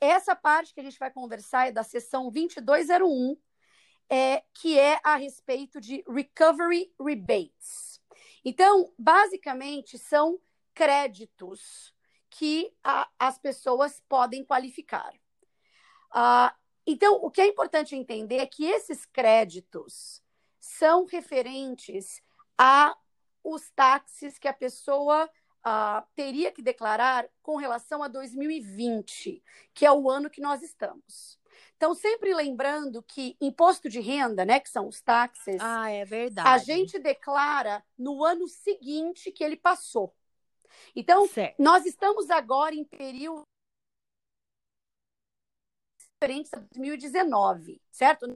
Essa 0.00 0.34
parte 0.34 0.72
que 0.72 0.80
a 0.80 0.82
gente 0.82 0.98
vai 0.98 1.10
conversar 1.10 1.68
é 1.68 1.72
da 1.72 1.82
seção 1.82 2.30
2201, 2.30 3.36
é, 4.08 4.42
que 4.54 4.78
é 4.78 4.98
a 5.04 5.16
respeito 5.16 5.80
de 5.80 6.02
recovery 6.08 6.92
rebates. 6.98 8.00
Então, 8.44 8.92
basicamente, 8.98 9.98
são 9.98 10.40
créditos 10.74 11.94
que 12.30 12.72
a, 12.82 13.08
as 13.18 13.38
pessoas 13.38 14.02
podem 14.08 14.44
qualificar. 14.44 15.12
Uh, 16.12 16.50
então, 16.86 17.16
o 17.16 17.30
que 17.30 17.40
é 17.40 17.46
importante 17.46 17.94
entender 17.94 18.38
é 18.38 18.46
que 18.46 18.64
esses 18.64 19.04
créditos 19.04 20.22
são 20.58 21.04
referentes 21.04 22.22
a 22.56 22.96
os 23.42 23.70
táxis 23.70 24.38
que 24.38 24.48
a 24.48 24.52
pessoa 24.52 25.28
uh, 25.66 26.06
teria 26.14 26.52
que 26.52 26.62
declarar 26.62 27.28
com 27.42 27.56
relação 27.56 28.02
a 28.02 28.08
2020, 28.08 29.42
que 29.74 29.86
é 29.86 29.92
o 29.92 30.10
ano 30.10 30.30
que 30.30 30.40
nós 30.40 30.62
estamos. 30.62 31.38
Então, 31.76 31.94
sempre 31.94 32.34
lembrando 32.34 33.02
que 33.02 33.36
imposto 33.40 33.88
de 33.88 34.00
renda, 34.00 34.44
né, 34.44 34.60
que 34.60 34.68
são 34.68 34.86
os 34.86 35.00
táxis, 35.00 35.56
ah, 35.60 35.90
é 35.90 36.04
verdade. 36.04 36.48
a 36.48 36.58
gente 36.58 36.98
declara 36.98 37.82
no 37.98 38.22
ano 38.22 38.46
seguinte 38.48 39.32
que 39.32 39.42
ele 39.42 39.56
passou. 39.56 40.14
Então, 40.94 41.26
certo. 41.26 41.56
nós 41.58 41.86
estamos 41.86 42.30
agora 42.30 42.74
em 42.74 42.84
período 42.84 43.44
diferente 46.20 46.50
de 46.50 46.60
2019, 46.74 47.80
certo? 47.90 48.34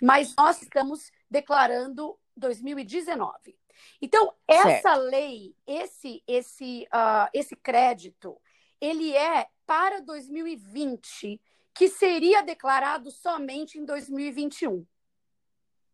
Mas 0.00 0.34
nós 0.36 0.62
estamos 0.62 1.10
declarando 1.28 2.18
2019. 2.36 3.58
Então, 4.00 4.34
essa 4.46 4.80
certo. 4.82 5.00
lei, 5.02 5.54
esse, 5.66 6.22
esse, 6.26 6.86
uh, 6.92 7.28
esse 7.32 7.56
crédito, 7.56 8.40
ele 8.80 9.14
é 9.16 9.48
para 9.66 10.00
2020, 10.00 11.40
que 11.74 11.88
seria 11.88 12.42
declarado 12.42 13.10
somente 13.10 13.78
em 13.78 13.84
2021. 13.84 14.86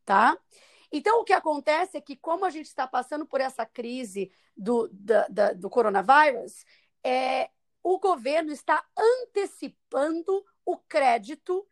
tá? 0.05 0.37
Então, 0.91 1.21
o 1.21 1.25
que 1.25 1.35
acontece 1.35 1.99
é 1.99 2.01
que, 2.01 2.17
como 2.17 2.45
a 2.45 2.51
gente 2.51 2.67
está 2.67 2.87
passando 2.87 3.27
por 3.27 3.41
essa 3.41 3.67
crise 3.67 4.33
do, 4.57 4.89
da, 4.91 5.29
da, 5.29 5.53
do 5.53 5.69
coronavírus, 5.69 6.65
é, 7.05 7.51
o 7.83 7.99
governo 7.99 8.51
está 8.51 8.85
antecipando 8.97 10.45
o 10.65 10.77
crédito 10.79 11.67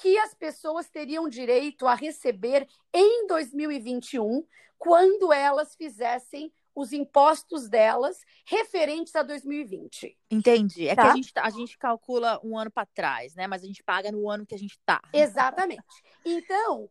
que 0.00 0.16
as 0.18 0.34
pessoas 0.34 0.88
teriam 0.88 1.28
direito 1.28 1.86
a 1.86 1.94
receber 1.94 2.66
em 2.92 3.26
2021, 3.26 4.46
quando 4.78 5.32
elas 5.32 5.74
fizessem 5.74 6.52
os 6.74 6.92
impostos 6.92 7.68
delas 7.68 8.20
referentes 8.46 9.14
a 9.16 9.22
2020. 9.24 10.16
Entendi. 10.30 10.88
É 10.88 10.94
tá? 10.94 11.02
que 11.02 11.08
a 11.08 11.14
gente, 11.16 11.34
tá, 11.34 11.42
a 11.42 11.50
gente 11.50 11.76
calcula 11.76 12.40
um 12.44 12.56
ano 12.56 12.70
para 12.70 12.86
trás, 12.86 13.34
né? 13.34 13.48
Mas 13.48 13.64
a 13.64 13.66
gente 13.66 13.82
paga 13.82 14.12
no 14.12 14.30
ano 14.30 14.46
que 14.46 14.54
a 14.54 14.58
gente 14.58 14.78
está. 14.78 15.02
Exatamente. 15.12 15.82
Então, 16.24 16.88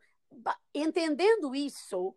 entendendo 0.73 1.55
isso, 1.55 2.13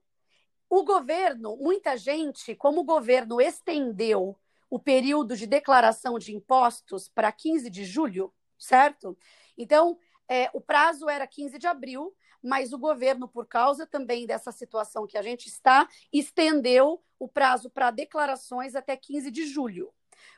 o 0.69 0.83
governo, 0.83 1.57
muita 1.57 1.97
gente, 1.97 2.57
como 2.57 2.81
o 2.81 2.85
governo 2.85 3.41
estendeu 3.41 4.37
o 4.69 4.79
período 4.79 5.37
de 5.37 5.47
declaração 5.47 6.19
de 6.19 6.35
impostos 6.35 7.09
para 7.09 7.31
15 7.31 7.71
de 7.71 7.85
julho, 7.85 8.33
certo? 8.59 9.17
Então, 9.57 9.97
é, 10.31 10.49
o 10.53 10.61
prazo 10.61 11.09
era 11.09 11.27
15 11.27 11.59
de 11.59 11.67
abril, 11.67 12.15
mas 12.41 12.73
o 12.73 12.79
governo, 12.79 13.27
por 13.27 13.47
causa 13.47 13.85
também 13.85 14.27
dessa 14.27 14.53
situação 14.53 15.05
que 15.05 15.19
a 15.19 15.23
gente 15.23 15.49
está, 15.49 15.89
estendeu 16.13 17.03
o 17.19 17.27
prazo 17.27 17.69
para 17.69 17.91
declarações 17.91 18.77
até 18.77 18.97
15 18.97 19.29
de 19.29 19.45
julho. 19.45 19.93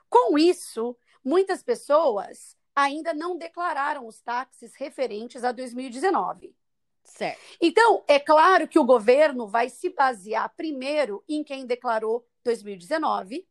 Com 0.09 0.39
isso, 0.39 0.97
muitas 1.23 1.63
pessoas 1.63 2.57
ainda 2.75 3.13
não 3.13 3.37
declararam 3.37 4.07
os 4.07 4.23
táxis 4.23 4.75
referentes 4.75 5.45
a 5.45 5.53
2019. 5.53 6.57
Certo. 7.05 7.39
Então, 7.61 8.03
é 8.09 8.19
claro 8.19 8.67
que 8.67 8.79
o 8.79 8.85
governo 8.85 9.47
vai 9.47 9.69
se 9.69 9.91
basear 9.91 10.55
primeiro 10.57 11.23
em 11.29 11.45
quem 11.45 11.67
declarou 11.67 12.27
2019. 12.43 13.47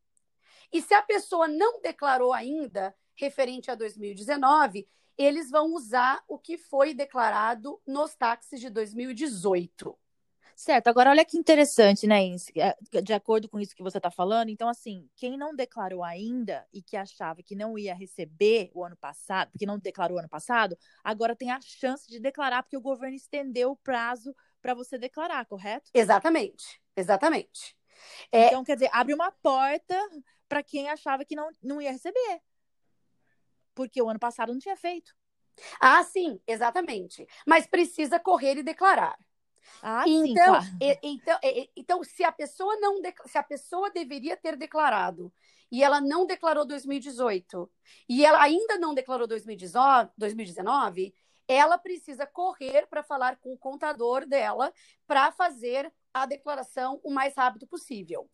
E 0.74 0.82
se 0.82 0.96
a 0.96 1.04
pessoa 1.04 1.48
não 1.48 1.80
declarou 1.82 2.34
ainda 2.34 2.96
referente 3.14 3.70
a 3.70 3.76
2019, 3.76 4.88
eles 5.24 5.50
vão 5.50 5.74
usar 5.74 6.24
o 6.28 6.38
que 6.38 6.58
foi 6.58 6.94
declarado 6.94 7.80
nos 7.86 8.16
táxis 8.16 8.60
de 8.60 8.70
2018. 8.70 9.98
Certo, 10.56 10.90
agora 10.90 11.10
olha 11.10 11.26
que 11.26 11.38
interessante, 11.38 12.06
né, 12.06 12.22
Ins? 12.22 12.46
É, 12.56 12.76
de 13.02 13.14
acordo 13.14 13.50
com 13.50 13.60
isso 13.60 13.76
que 13.76 13.82
você 13.82 13.98
está 13.98 14.12
falando, 14.12 14.50
então, 14.50 14.70
assim, 14.70 15.10
quem 15.16 15.36
não 15.36 15.56
declarou 15.56 16.04
ainda 16.04 16.68
e 16.72 16.84
que 16.84 16.96
achava 16.96 17.42
que 17.42 17.56
não 17.56 17.80
ia 17.80 17.96
receber 17.96 18.70
o 18.76 18.84
ano 18.84 18.96
passado, 18.96 19.50
porque 19.52 19.66
não 19.66 19.80
declarou 19.80 20.20
ano 20.20 20.30
passado, 20.30 20.78
agora 21.04 21.36
tem 21.36 21.50
a 21.50 21.60
chance 21.62 22.08
de 22.08 22.20
declarar, 22.20 22.62
porque 22.62 22.78
o 22.78 22.82
governo 22.82 23.16
estendeu 23.16 23.72
o 23.72 23.78
prazo 23.78 24.36
para 24.62 24.76
você 24.76 25.00
declarar, 25.00 25.46
correto? 25.48 25.90
Exatamente, 25.96 26.80
exatamente. 26.96 27.76
É... 28.32 28.48
Então, 28.48 28.64
quer 28.64 28.76
dizer, 28.76 28.90
abre 28.94 29.16
uma 29.16 29.32
porta 29.32 29.98
para 30.48 30.62
quem 30.62 30.90
achava 30.90 31.26
que 31.26 31.36
não, 31.36 31.50
não 31.64 31.82
ia 31.82 31.92
receber. 31.92 32.42
Porque 33.82 34.02
o 34.02 34.10
ano 34.10 34.20
passado 34.20 34.52
não 34.52 34.60
tinha 34.60 34.76
feito. 34.76 35.14
Ah, 35.80 36.04
sim, 36.04 36.40
exatamente. 36.48 37.28
Mas 37.46 37.66
precisa 37.66 38.20
correr 38.20 38.58
e 38.58 38.64
declarar. 38.64 39.18
Ah, 39.82 40.04
então, 40.08 40.26
sim, 40.26 40.34
claro. 40.34 40.66
então, 41.04 41.40
então, 41.76 42.04
se 42.04 42.24
a 42.24 42.32
pessoa 42.32 42.76
não 42.80 43.00
se 43.26 43.38
a 43.38 43.44
pessoa 43.44 43.90
deveria 43.90 44.38
ter 44.38 44.56
declarado 44.56 45.32
e 45.72 45.84
ela 45.84 46.02
não 46.02 46.26
declarou 46.26 46.66
2018 46.66 47.72
e 48.10 48.26
ela 48.26 48.42
ainda 48.42 48.78
não 48.78 48.94
declarou 48.94 49.28
2019, 49.28 51.14
ela 51.48 51.78
precisa 51.78 52.26
correr 52.26 52.88
para 52.88 53.04
falar 53.04 53.38
com 53.38 53.54
o 53.54 53.58
contador 53.58 54.26
dela 54.26 54.74
para 55.08 55.32
fazer 55.32 55.92
a 56.14 56.26
declaração 56.26 57.00
o 57.04 57.12
mais 57.12 57.36
rápido 57.36 57.68
possível. 57.68 58.30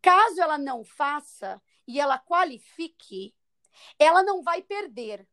Caso 0.00 0.40
ela 0.40 0.58
não 0.58 0.84
faça 0.84 1.60
e 1.86 2.00
ela 2.00 2.18
qualifique, 2.18 3.34
ela 3.98 4.22
não 4.22 4.42
vai 4.42 4.62
perder. 4.62 5.26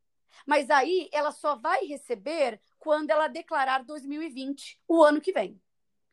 Mas 0.46 0.70
aí 0.70 1.10
ela 1.12 1.32
só 1.32 1.56
vai 1.56 1.86
receber 1.86 2.62
quando 2.78 3.10
ela 3.10 3.28
declarar 3.28 3.84
2020, 3.84 4.80
o 4.88 5.04
ano 5.04 5.22
que 5.22 5.32
vem. 5.32 5.60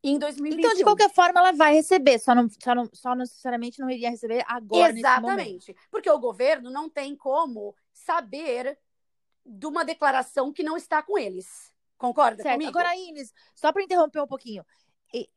Em 0.03 0.19
2021. 0.19 0.61
Então, 0.61 0.77
de 0.77 0.85
qualquer 0.85 1.13
forma, 1.13 1.41
ela 1.41 1.53
vai 1.53 1.75
receber, 1.75 2.19
só 2.19 2.35
não, 2.35 2.49
só 2.49 2.75
não, 2.75 2.89
só 2.93 3.15
necessariamente 3.15 3.81
não 3.81 3.91
iria 3.91 4.11
receber 4.11 4.45
agora. 4.47 4.97
Exatamente. 4.97 5.75
Porque 5.91 6.11
o 6.11 6.19
governo 6.19 6.71
não 6.71 6.89
tem 6.89 7.17
como 7.17 7.75
saber 7.93 8.79
de 9.45 9.67
uma 9.67 9.85
declaração 9.85 10.53
que 10.53 10.63
não 10.63 10.77
está 10.77 11.03
com 11.03 11.19
eles. 11.19 11.73
Concorda 11.97 12.43
certo. 12.43 12.55
comigo? 12.55 12.71
Agora, 12.71 12.95
Inês, 12.95 13.33
só 13.55 13.73
para 13.73 13.83
interromper 13.83 14.21
um 14.21 14.27
pouquinho. 14.27 14.65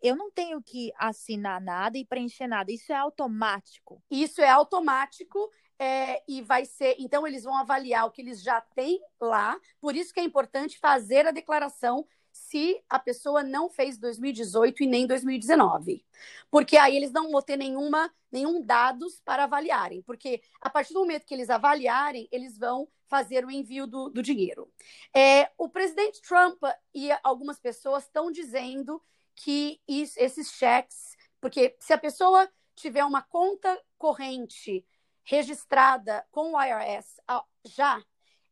Eu 0.02 0.16
não 0.16 0.30
tenho 0.30 0.62
que 0.62 0.92
assinar 0.98 1.62
nada 1.62 1.98
e 1.98 2.06
preencher 2.06 2.48
nada. 2.48 2.72
Isso 2.72 2.92
é 2.92 2.96
automático. 2.96 4.04
Isso 4.10 4.42
é 4.42 4.50
automático 4.50 5.50
é, 5.80 6.22
e 6.28 6.42
vai 6.42 6.66
ser. 6.66 6.98
Então, 7.00 7.26
eles 7.26 7.44
vão 7.44 7.58
avaliar 7.58 8.06
o 8.06 8.12
que 8.12 8.22
eles 8.22 8.42
já 8.42 8.60
têm 8.60 9.02
lá. 9.20 9.60
Por 9.80 9.96
isso 9.96 10.14
que 10.14 10.20
é 10.20 10.24
importante 10.24 10.78
fazer 10.78 11.26
a 11.26 11.32
declaração 11.32 12.06
se 12.32 12.82
a 12.90 13.00
pessoa 13.00 13.44
não 13.44 13.70
fez 13.70 13.98
2018 13.98 14.84
e 14.84 14.88
nem 14.88 15.08
2019. 15.08 16.06
Porque 16.52 16.78
aí 16.78 16.96
eles 16.96 17.12
não 17.12 17.32
vão 17.32 17.42
ter 17.42 17.58
nenhuma, 17.58 18.14
nenhum 18.32 18.62
dados 18.62 19.22
para 19.24 19.46
avaliarem. 19.46 20.02
Porque 20.02 20.42
a 20.62 20.70
partir 20.70 20.94
do 20.94 21.00
momento 21.00 21.26
que 21.26 21.34
eles 21.34 21.50
avaliarem, 21.50 22.28
eles 22.32 22.58
vão 22.58 22.88
fazer 23.08 23.46
o 23.46 23.52
envio 23.52 23.88
do, 23.88 24.10
do 24.10 24.22
dinheiro. 24.22 24.72
É, 25.16 25.50
o 25.58 25.68
presidente 25.68 26.22
Trump 26.22 26.62
e 26.94 27.10
algumas 27.24 27.60
pessoas 27.60 28.04
estão 28.04 28.32
dizendo 28.32 29.02
que 29.36 29.82
isso, 29.88 30.14
esses 30.18 30.52
cheques, 30.52 31.16
porque 31.42 31.76
se 31.80 31.94
a 31.94 31.98
pessoa 31.98 32.48
tiver 32.76 33.04
uma 33.04 33.22
conta 33.22 33.82
corrente 33.98 34.86
registrada 35.30 36.26
com 36.32 36.54
o 36.54 36.62
IRS 36.62 37.22
já, 37.64 38.04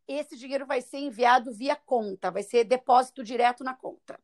esse 0.08 0.38
dinheiro 0.38 0.64
vai 0.64 0.80
ser 0.80 1.00
enviado 1.00 1.52
via 1.52 1.76
conta, 1.76 2.30
vai 2.30 2.44
ser 2.44 2.64
depósito 2.66 3.24
direto 3.24 3.64
na 3.64 3.74
conta. 3.74 4.20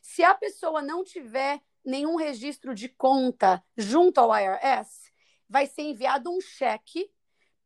Se 0.00 0.24
a 0.24 0.34
pessoa 0.34 0.80
não 0.80 1.04
tiver 1.04 1.60
nenhum 1.84 2.16
registro 2.16 2.74
de 2.74 2.88
conta 2.88 3.62
junto 3.76 4.18
ao 4.20 4.30
IRS, 4.34 5.12
vai 5.46 5.66
ser 5.66 5.82
enviado 5.82 6.30
um 6.30 6.40
cheque 6.40 7.10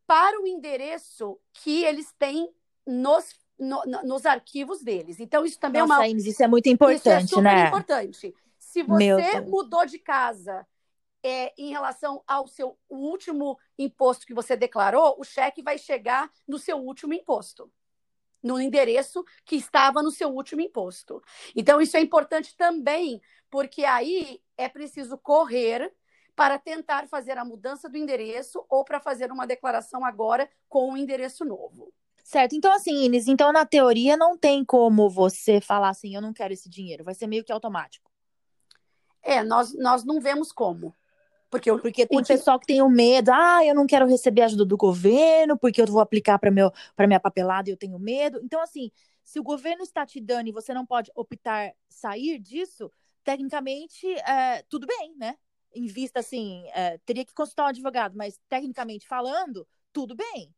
para 0.08 0.40
o 0.40 0.46
endereço 0.46 1.38
que 1.52 1.84
eles 1.84 2.12
têm 2.18 2.52
nos, 2.84 3.38
no, 3.56 3.80
nos 4.02 4.26
arquivos 4.26 4.82
deles. 4.82 5.20
Então, 5.20 5.44
isso 5.44 5.58
também 5.60 5.82
Nossa, 5.82 6.04
é 6.04 6.08
uma. 6.08 6.18
isso 6.18 6.42
é 6.42 6.48
muito 6.48 6.68
importante, 6.68 7.26
isso 7.26 7.34
é 7.34 7.36
super 7.36 7.42
né? 7.42 7.68
importante. 7.68 8.34
Se 8.58 8.82
você 8.82 9.40
mudou 9.42 9.86
de 9.86 10.00
casa 10.00 10.66
é, 11.22 11.52
em 11.56 11.70
relação 11.70 12.22
ao 12.26 12.46
seu 12.46 12.78
último 12.88 13.58
imposto 13.78 14.26
que 14.26 14.34
você 14.34 14.56
declarou, 14.56 15.16
o 15.18 15.24
cheque 15.24 15.62
vai 15.62 15.78
chegar 15.78 16.30
no 16.46 16.58
seu 16.58 16.78
último 16.78 17.14
imposto, 17.14 17.70
no 18.42 18.60
endereço 18.60 19.24
que 19.44 19.56
estava 19.56 20.02
no 20.02 20.10
seu 20.10 20.28
último 20.30 20.60
imposto. 20.60 21.22
Então, 21.54 21.80
isso 21.80 21.96
é 21.96 22.00
importante 22.00 22.56
também, 22.56 23.20
porque 23.50 23.84
aí 23.84 24.42
é 24.56 24.68
preciso 24.68 25.16
correr 25.16 25.94
para 26.34 26.58
tentar 26.58 27.06
fazer 27.08 27.38
a 27.38 27.44
mudança 27.44 27.88
do 27.88 27.96
endereço 27.96 28.64
ou 28.68 28.84
para 28.84 29.00
fazer 29.00 29.30
uma 29.30 29.46
declaração 29.46 30.04
agora 30.04 30.50
com 30.68 30.88
o 30.88 30.92
um 30.92 30.96
endereço 30.96 31.44
novo. 31.44 31.92
Certo. 32.24 32.54
Então, 32.54 32.72
assim, 32.72 33.04
Inês, 33.04 33.28
então 33.28 33.52
na 33.52 33.66
teoria 33.66 34.16
não 34.16 34.38
tem 34.38 34.64
como 34.64 35.10
você 35.10 35.60
falar 35.60 35.90
assim, 35.90 36.14
eu 36.14 36.22
não 36.22 36.32
quero 36.32 36.52
esse 36.52 36.68
dinheiro. 36.68 37.04
Vai 37.04 37.14
ser 37.14 37.26
meio 37.26 37.44
que 37.44 37.52
automático. 37.52 38.10
É, 39.22 39.42
nós, 39.42 39.74
nós 39.74 40.04
não 40.04 40.20
vemos 40.20 40.50
como. 40.50 40.94
Porque, 41.52 41.70
eu, 41.70 41.78
porque 41.78 42.06
tem 42.06 42.18
o 42.18 42.24
pessoal 42.24 42.58
que 42.58 42.64
tem 42.64 42.80
o 42.80 42.88
medo, 42.88 43.30
ah, 43.30 43.62
eu 43.62 43.74
não 43.74 43.86
quero 43.86 44.06
receber 44.06 44.40
ajuda 44.40 44.64
do 44.64 44.74
governo, 44.74 45.54
porque 45.58 45.82
eu 45.82 45.86
vou 45.86 46.00
aplicar 46.00 46.38
para 46.38 46.50
minha 46.50 47.20
papelada 47.20 47.68
e 47.68 47.72
eu 47.74 47.76
tenho 47.76 47.98
medo. 47.98 48.40
Então, 48.42 48.58
assim, 48.62 48.90
se 49.22 49.38
o 49.38 49.42
governo 49.42 49.82
está 49.82 50.06
te 50.06 50.18
dando 50.18 50.48
e 50.48 50.52
você 50.52 50.72
não 50.72 50.86
pode 50.86 51.12
optar 51.14 51.74
sair 51.90 52.38
disso, 52.38 52.90
tecnicamente, 53.22 54.06
é, 54.20 54.62
tudo 54.62 54.86
bem, 54.86 55.14
né? 55.18 55.36
Em 55.74 55.84
vista, 55.84 56.20
assim, 56.20 56.66
é, 56.72 56.96
teria 57.04 57.22
que 57.22 57.34
consultar 57.34 57.64
um 57.64 57.68
advogado, 57.68 58.16
mas 58.16 58.40
tecnicamente 58.48 59.06
falando, 59.06 59.68
tudo 59.92 60.16
bem. 60.16 60.54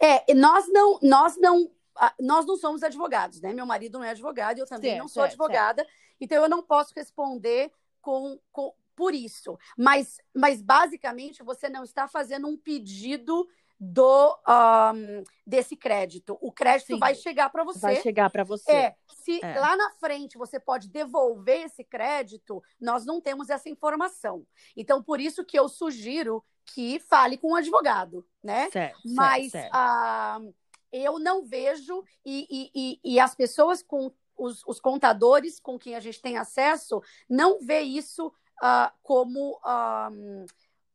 É, 0.00 0.34
nós 0.34 0.66
não, 0.66 0.98
nós 1.00 1.36
não, 1.36 1.70
nós 2.18 2.44
não 2.44 2.56
somos 2.56 2.82
advogados, 2.82 3.40
né? 3.40 3.52
Meu 3.52 3.66
marido 3.66 4.00
não 4.00 4.04
é 4.04 4.10
advogado, 4.10 4.58
eu 4.58 4.66
também 4.66 4.90
certo, 4.90 5.00
não 5.00 5.06
sou 5.06 5.22
certo, 5.22 5.34
advogada, 5.34 5.82
certo. 5.84 5.96
então 6.20 6.42
eu 6.42 6.48
não 6.48 6.60
posso 6.60 6.92
responder 6.96 7.70
com, 8.02 8.36
com 8.50 8.74
por 8.98 9.14
isso. 9.14 9.56
Mas, 9.76 10.20
mas 10.34 10.60
basicamente 10.60 11.44
você 11.44 11.68
não 11.68 11.84
está 11.84 12.08
fazendo 12.08 12.48
um 12.48 12.56
pedido 12.56 13.48
do 13.78 14.36
um, 14.48 15.22
desse 15.46 15.76
crédito. 15.76 16.36
O 16.40 16.50
crédito 16.50 16.88
Sim, 16.88 16.98
vai 16.98 17.14
chegar 17.14 17.48
para 17.48 17.62
você. 17.62 17.78
Vai 17.78 18.02
chegar 18.02 18.28
para 18.28 18.42
você. 18.42 18.72
É, 18.72 18.96
se 19.08 19.38
é. 19.40 19.60
lá 19.60 19.76
na 19.76 19.92
frente 19.92 20.36
você 20.36 20.58
pode 20.58 20.88
devolver 20.88 21.60
esse 21.66 21.84
crédito, 21.84 22.60
nós 22.80 23.06
não 23.06 23.20
temos 23.20 23.50
essa 23.50 23.68
informação. 23.68 24.44
Então, 24.76 25.00
por 25.00 25.20
isso 25.20 25.44
que 25.44 25.56
eu 25.56 25.68
sugiro 25.68 26.44
que 26.66 26.98
fale 26.98 27.38
com 27.38 27.52
um 27.52 27.56
advogado, 27.56 28.26
né? 28.42 28.68
Certo, 28.72 28.98
Mas 29.14 29.52
certo, 29.52 29.72
uh, 29.72 30.54
eu 30.92 31.20
não 31.20 31.44
vejo 31.44 32.02
e, 32.26 32.46
e, 32.50 32.70
e, 32.74 33.14
e 33.14 33.20
as 33.20 33.32
pessoas 33.32 33.80
com 33.80 34.12
os, 34.36 34.62
os, 34.66 34.80
contadores 34.80 35.58
com 35.58 35.78
quem 35.78 35.94
a 35.96 36.00
gente 36.00 36.22
tem 36.22 36.36
acesso 36.36 37.02
não 37.28 37.58
vê 37.60 37.80
isso 37.80 38.32
uh, 38.62 38.92
como 39.02 39.58
uh, 39.64 40.46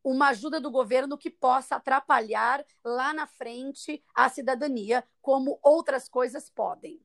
uma 0.04 0.30
ajuda 0.30 0.60
do 0.60 0.72
governo 0.72 1.18
que 1.18 1.30
possa 1.30 1.76
atrapalhar 1.76 2.64
lá 2.84 3.14
na 3.14 3.26
frente 3.26 4.04
a 4.14 4.30
cidadania, 4.30 5.04
como 5.22 5.60
outras 5.62 6.10
coisas 6.10 6.50
podem. 6.50 7.02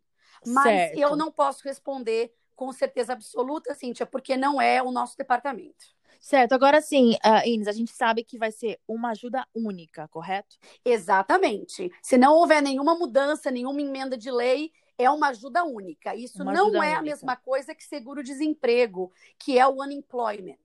Mas 0.47 0.65
certo. 0.65 0.99
eu 0.99 1.17
não 1.17 1.31
posso 1.31 1.65
responder 1.65 2.33
com 2.55 2.73
certeza 2.73 3.12
absoluta, 3.12 3.75
Cíntia, 3.75 4.05
porque 4.05 4.37
não 4.37 4.61
é 4.61 4.83
o 4.83 4.91
nosso 4.91 5.17
departamento. 5.17 5.97
Certo, 6.21 6.53
agora 6.53 6.81
sim, 6.81 7.15
uh, 7.25 7.47
Ines, 7.47 7.69
a 7.69 7.73
gente 7.73 7.93
sabe 7.93 8.25
que 8.25 8.37
vai 8.37 8.50
ser 8.50 8.81
uma 8.88 9.11
ajuda 9.11 9.47
única, 9.55 10.09
correto? 10.09 10.57
Exatamente. 10.85 11.93
Se 12.03 12.19
não 12.19 12.35
houver 12.35 12.61
nenhuma 12.61 12.97
mudança, 12.97 13.53
nenhuma 13.53 13.81
emenda 13.81 14.19
de 14.19 14.31
lei, 14.31 14.73
é 14.99 15.09
uma 15.09 15.28
ajuda 15.28 15.64
única. 15.64 16.14
Isso 16.14 16.43
uma 16.43 16.52
não 16.52 16.83
é 16.83 16.88
única. 16.88 16.99
a 16.99 17.02
mesma 17.02 17.37
coisa 17.37 17.75
que 17.75 17.85
seguro-desemprego, 17.85 19.12
que 19.38 19.57
é 19.59 19.67
o 19.67 19.81
unemployment, 19.81 20.57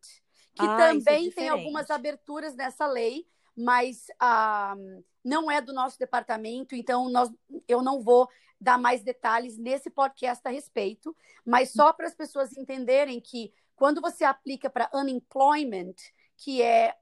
que 0.55 0.65
ah, 0.65 0.73
é 0.73 0.77
também 0.77 1.27
é 1.27 1.31
tem 1.31 1.49
algumas 1.49 1.89
aberturas 1.91 2.55
nessa 2.55 2.87
lei, 2.87 3.27
mas 3.55 4.07
ah, 4.19 4.75
não 5.23 5.49
é 5.49 5.61
do 5.61 5.71
nosso 5.71 5.97
departamento, 5.99 6.75
então 6.75 7.09
nós, 7.09 7.31
eu 7.67 7.81
não 7.81 8.01
vou 8.01 8.27
dar 8.59 8.77
mais 8.77 9.03
detalhes 9.03 9.57
nesse 9.57 9.89
podcast 9.89 10.41
a 10.47 10.51
respeito, 10.51 11.15
mas 11.45 11.71
só 11.71 11.93
para 11.93 12.07
as 12.07 12.15
pessoas 12.15 12.55
entenderem 12.57 13.19
que 13.19 13.53
quando 13.75 14.01
você 14.01 14.23
aplica 14.23 14.69
para 14.69 14.89
unemployment, 14.93 15.95
que 16.37 16.61
é 16.61 16.95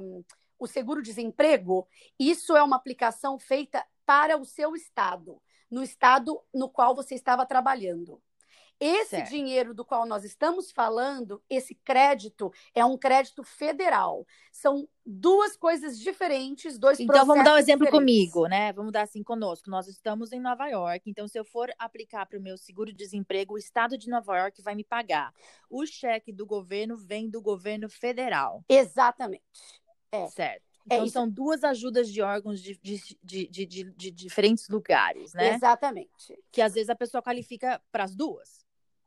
um, 0.00 0.24
o 0.58 0.66
seguro-desemprego, 0.66 1.86
isso 2.18 2.56
é 2.56 2.62
uma 2.62 2.76
aplicação 2.76 3.38
feita 3.38 3.84
para 4.06 4.36
o 4.36 4.44
seu 4.44 4.76
estado, 4.76 5.40
no 5.72 5.82
estado 5.82 6.38
no 6.54 6.68
qual 6.68 6.94
você 6.94 7.14
estava 7.14 7.46
trabalhando. 7.46 8.20
Esse 8.78 9.10
certo. 9.10 9.30
dinheiro 9.30 9.72
do 9.72 9.84
qual 9.84 10.04
nós 10.04 10.24
estamos 10.24 10.72
falando, 10.72 11.40
esse 11.48 11.72
crédito, 11.72 12.52
é 12.74 12.84
um 12.84 12.98
crédito 12.98 13.44
federal. 13.44 14.26
São 14.50 14.88
duas 15.06 15.56
coisas 15.56 15.96
diferentes, 15.96 16.78
dois 16.78 16.98
Então 16.98 17.24
vamos 17.24 17.44
dar 17.44 17.54
um 17.54 17.58
exemplo 17.58 17.86
diferentes. 17.86 18.32
comigo, 18.32 18.48
né? 18.48 18.72
Vamos 18.72 18.90
dar 18.90 19.02
assim 19.02 19.22
conosco. 19.22 19.70
Nós 19.70 19.86
estamos 19.86 20.32
em 20.32 20.40
Nova 20.40 20.66
York, 20.66 21.08
então 21.08 21.28
se 21.28 21.38
eu 21.38 21.44
for 21.44 21.72
aplicar 21.78 22.26
para 22.26 22.38
o 22.38 22.42
meu 22.42 22.58
seguro-desemprego, 22.58 23.54
o 23.54 23.58
estado 23.58 23.96
de 23.96 24.10
Nova 24.10 24.36
York 24.36 24.60
vai 24.60 24.74
me 24.74 24.84
pagar. 24.84 25.32
O 25.70 25.86
cheque 25.86 26.32
do 26.32 26.44
governo 26.44 26.96
vem 26.96 27.30
do 27.30 27.40
governo 27.40 27.88
federal. 27.88 28.64
Exatamente. 28.68 29.44
É. 30.10 30.26
Certo. 30.26 30.71
É 30.90 30.94
então, 30.94 31.06
é 31.06 31.08
são 31.08 31.28
duas 31.28 31.62
ajudas 31.64 32.08
de 32.08 32.20
órgãos 32.22 32.60
de, 32.60 32.78
de, 32.82 33.18
de, 33.22 33.66
de, 33.66 33.84
de 33.84 34.10
diferentes 34.10 34.68
lugares, 34.68 35.32
né? 35.32 35.54
Exatamente. 35.54 36.38
Que 36.50 36.60
às 36.60 36.74
vezes 36.74 36.90
a 36.90 36.96
pessoa 36.96 37.22
qualifica 37.22 37.80
para 37.90 38.04
as 38.04 38.14
duas. 38.14 38.64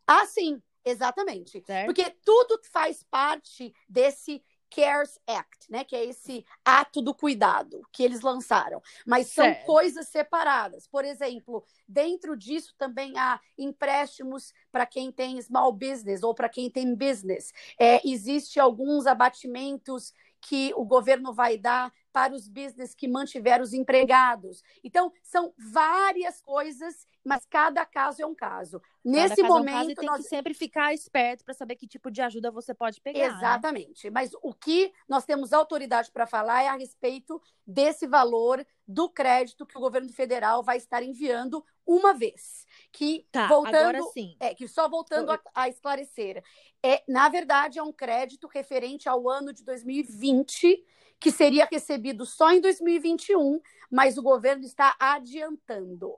Ah, 0.07 0.25
sim, 0.25 0.61
exatamente. 0.83 1.63
Certo. 1.65 1.85
Porque 1.85 2.09
tudo 2.23 2.59
faz 2.71 3.03
parte 3.03 3.73
desse 3.89 4.43
CARES 4.69 5.19
Act, 5.27 5.71
né? 5.71 5.83
Que 5.83 5.95
é 5.95 6.05
esse 6.05 6.45
ato 6.63 7.01
do 7.01 7.13
cuidado 7.13 7.81
que 7.91 8.03
eles 8.03 8.21
lançaram. 8.21 8.81
Mas 9.05 9.27
são 9.27 9.45
certo. 9.45 9.65
coisas 9.65 10.07
separadas. 10.09 10.87
Por 10.87 11.05
exemplo, 11.05 11.63
dentro 11.87 12.35
disso 12.35 12.73
também 12.77 13.17
há 13.17 13.39
empréstimos 13.57 14.53
para 14.71 14.85
quem 14.85 15.11
tem 15.11 15.41
small 15.41 15.71
business 15.71 16.23
ou 16.23 16.33
para 16.33 16.49
quem 16.49 16.69
tem 16.69 16.93
business. 16.93 17.53
É, 17.79 18.05
existe 18.07 18.59
alguns 18.59 19.05
abatimentos 19.07 20.13
que 20.45 20.71
o 20.75 20.85
governo 20.85 21.33
vai 21.33 21.57
dar 21.57 21.91
para 22.15 22.33
os 22.33 22.47
business 22.47 22.95
que 22.95 23.09
mantiveram 23.09 23.61
os 23.61 23.73
empregados. 23.73 24.63
Então, 24.81 25.11
são 25.21 25.53
várias 25.57 26.39
coisas, 26.39 27.05
mas 27.25 27.45
cada 27.45 27.85
caso 27.85 28.21
é 28.21 28.25
um 28.25 28.33
caso. 28.33 28.81
Nesse 29.03 29.41
caso 29.41 29.49
momento. 29.49 29.75
É 29.75 29.81
um 29.81 29.87
caso 29.87 29.95
tem 29.95 30.05
nós... 30.07 30.21
que 30.21 30.29
sempre 30.29 30.53
ficar 30.53 30.93
esperto 30.93 31.43
para 31.43 31.53
saber 31.53 31.75
que 31.75 31.85
tipo 31.85 32.09
de 32.09 32.21
ajuda 32.21 32.49
você 32.49 32.73
pode 32.73 33.01
pegar. 33.01 33.19
Né? 33.19 33.35
Exatamente. 33.35 34.05
Né? 34.05 34.11
Mas 34.11 34.31
o 34.41 34.53
que 34.53 34.93
nós 35.09 35.25
temos 35.25 35.51
autoridade 35.51 36.09
para 36.09 36.25
falar 36.25 36.63
é 36.63 36.69
a 36.69 36.77
respeito 36.77 37.41
desse 37.67 38.07
valor 38.07 38.65
do 38.87 39.09
crédito 39.09 39.65
que 39.65 39.77
o 39.77 39.81
governo 39.81 40.07
federal 40.13 40.63
vai 40.63 40.77
estar 40.77 41.03
enviando 41.03 41.65
uma 41.85 42.13
vez. 42.13 42.65
Que 42.93 43.27
tá, 43.29 43.47
voltando, 43.47 43.75
agora 43.75 44.01
sim. 44.13 44.37
É, 44.39 44.55
que 44.55 44.69
só 44.69 44.87
voltando 44.87 45.33
a, 45.33 45.41
a, 45.53 45.67
esclarecer, 45.67 46.41
é, 46.81 47.03
na 47.09 47.27
verdade, 47.27 47.77
é 47.77 47.83
um 47.83 47.91
crédito 47.91 48.47
referente 48.47 49.09
ao 49.09 49.29
ano 49.29 49.51
de 49.51 49.65
2020, 49.65 50.81
que 51.19 51.31
seria 51.31 51.67
recebido 51.71 52.25
só 52.25 52.51
em 52.51 52.61
2021, 52.61 53.59
mas 53.89 54.17
o 54.17 54.23
governo 54.23 54.63
está 54.63 54.95
adiantando. 54.99 56.17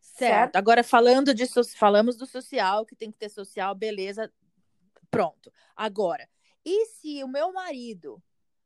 Certo. 0.00 0.18
certo. 0.18 0.56
Agora, 0.56 0.82
falando 0.82 1.34
de 1.34 1.44
falamos 1.76 2.16
do 2.16 2.26
social, 2.26 2.84
que 2.84 2.96
tem 2.96 3.10
que 3.10 3.18
ter 3.18 3.28
social, 3.28 3.74
beleza. 3.74 4.32
Pronto. 5.10 5.52
Agora, 5.76 6.28
e 6.64 6.86
se 6.86 7.22
o 7.24 7.28
meu 7.28 7.52
marido 7.52 8.22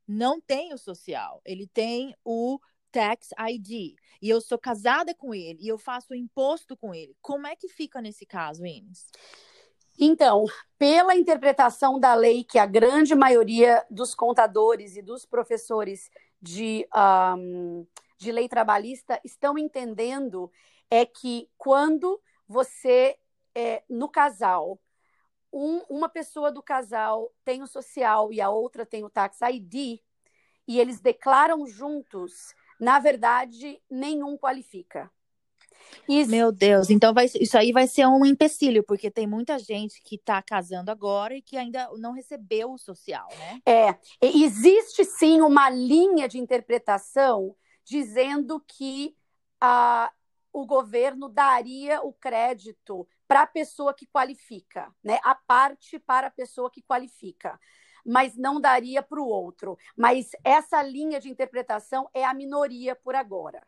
não 0.07 0.41
tem 0.41 0.73
o 0.73 0.77
social, 0.77 1.41
ele 1.45 1.67
tem 1.67 2.15
o 2.23 2.59
tax 2.91 3.29
ID 3.49 3.95
e 4.21 4.29
eu 4.29 4.39
sou 4.39 4.57
casada 4.57 5.15
com 5.15 5.33
ele 5.33 5.59
e 5.61 5.67
eu 5.67 5.77
faço 5.77 6.13
imposto 6.13 6.77
com 6.77 6.93
ele, 6.93 7.15
como 7.21 7.47
é 7.47 7.55
que 7.55 7.67
fica 7.67 8.01
nesse 8.01 8.25
caso, 8.25 8.65
Ines? 8.65 9.07
Então, 9.99 10.45
pela 10.77 11.15
interpretação 11.15 11.99
da 11.99 12.13
lei 12.13 12.43
que 12.43 12.57
a 12.57 12.65
grande 12.65 13.15
maioria 13.15 13.85
dos 13.89 14.15
contadores 14.15 14.95
e 14.95 15.01
dos 15.01 15.25
professores 15.25 16.09
de, 16.41 16.87
um, 17.37 17.85
de 18.17 18.31
lei 18.31 18.49
trabalhista 18.49 19.19
estão 19.23 19.57
entendendo, 19.57 20.51
é 20.89 21.05
que 21.05 21.49
quando 21.57 22.21
você, 22.47 23.17
é, 23.55 23.83
no 23.89 24.09
casal, 24.09 24.79
um, 25.51 25.81
uma 25.89 26.09
pessoa 26.09 26.51
do 26.51 26.61
casal 26.61 27.31
tem 27.45 27.61
o 27.61 27.67
social 27.67 28.33
e 28.33 28.41
a 28.41 28.49
outra 28.49 28.85
tem 28.85 29.03
o 29.03 29.09
tax 29.09 29.39
ID, 29.41 30.01
e 30.67 30.79
eles 30.79 30.99
declaram 30.99 31.67
juntos, 31.67 32.55
na 32.79 32.99
verdade, 32.99 33.81
nenhum 33.89 34.37
qualifica. 34.37 35.11
Isso. 36.07 36.29
Meu 36.29 36.51
Deus, 36.51 36.89
então 36.89 37.13
vai, 37.13 37.25
isso 37.25 37.57
aí 37.57 37.71
vai 37.71 37.87
ser 37.87 38.05
um 38.07 38.25
empecilho, 38.25 38.83
porque 38.83 39.09
tem 39.09 39.27
muita 39.27 39.57
gente 39.57 40.01
que 40.01 40.15
está 40.15 40.41
casando 40.41 40.91
agora 40.91 41.35
e 41.35 41.41
que 41.41 41.57
ainda 41.57 41.89
não 41.97 42.11
recebeu 42.11 42.73
o 42.73 42.77
social, 42.77 43.27
né? 43.37 43.61
É, 43.65 43.95
existe 44.21 45.05
sim 45.05 45.41
uma 45.41 45.69
linha 45.69 46.27
de 46.27 46.37
interpretação 46.37 47.55
dizendo 47.85 48.59
que 48.67 49.15
a, 49.59 50.11
o 50.51 50.65
governo 50.65 51.29
daria 51.29 52.01
o 52.01 52.13
crédito 52.13 53.07
para 53.27 53.43
a 53.43 53.47
pessoa 53.47 53.93
que 53.93 54.05
qualifica, 54.05 54.93
né? 55.03 55.19
A 55.23 55.35
parte 55.35 55.99
para 55.99 56.27
a 56.27 56.31
pessoa 56.31 56.69
que 56.69 56.81
qualifica 56.81 57.59
mas 58.05 58.35
não 58.35 58.59
daria 58.59 59.01
para 59.01 59.21
o 59.21 59.27
outro. 59.27 59.77
Mas 59.95 60.31
essa 60.43 60.81
linha 60.83 61.19
de 61.19 61.29
interpretação 61.29 62.09
é 62.13 62.25
a 62.25 62.33
minoria 62.33 62.95
por 62.95 63.15
agora. 63.15 63.65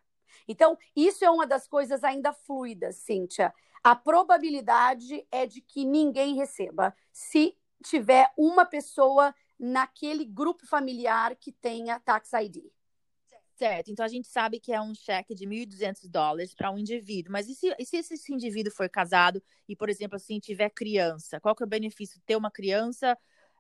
Então, 0.48 0.78
isso 0.96 1.24
é 1.24 1.30
uma 1.30 1.46
das 1.48 1.68
coisas 1.68 2.04
ainda 2.04 2.34
fluidas, 2.34 2.98
Cíntia. 2.98 3.54
A 3.84 3.96
probabilidade 3.96 5.26
é 5.32 5.46
de 5.46 5.62
que 5.62 5.86
ninguém 5.86 6.36
receba 6.36 6.96
se 7.12 7.56
tiver 7.84 8.32
uma 8.38 8.66
pessoa 8.66 9.34
naquele 9.60 10.26
grupo 10.26 10.66
familiar 10.66 11.36
que 11.36 11.52
tenha 11.52 12.00
tax 12.00 12.32
ID. 12.34 12.64
Certo, 13.56 13.90
então 13.90 14.04
a 14.04 14.10
gente 14.10 14.28
sabe 14.28 14.60
que 14.60 14.74
é 14.74 14.82
um 14.82 14.94
cheque 14.94 15.34
de 15.34 15.46
1.200 15.46 16.10
dólares 16.10 16.54
para 16.54 16.70
um 16.70 16.78
indivíduo, 16.78 17.32
mas 17.32 17.48
e 17.48 17.56
se, 17.56 17.74
e 17.80 17.86
se, 17.86 17.98
esse 17.98 18.34
indivíduo 18.34 18.74
for 18.74 18.90
casado 18.90 19.42
e, 19.68 19.76
por 19.78 19.90
exemplo, 19.90 20.18
assim, 20.18 20.40
tiver 20.40 20.70
criança? 20.72 21.40
Qual 21.40 21.56
que 21.56 21.64
é 21.64 21.66
o 21.66 21.70
benefício 21.70 22.20
de 22.20 22.26
ter 22.26 22.36
uma 22.36 22.52
criança 22.52 23.18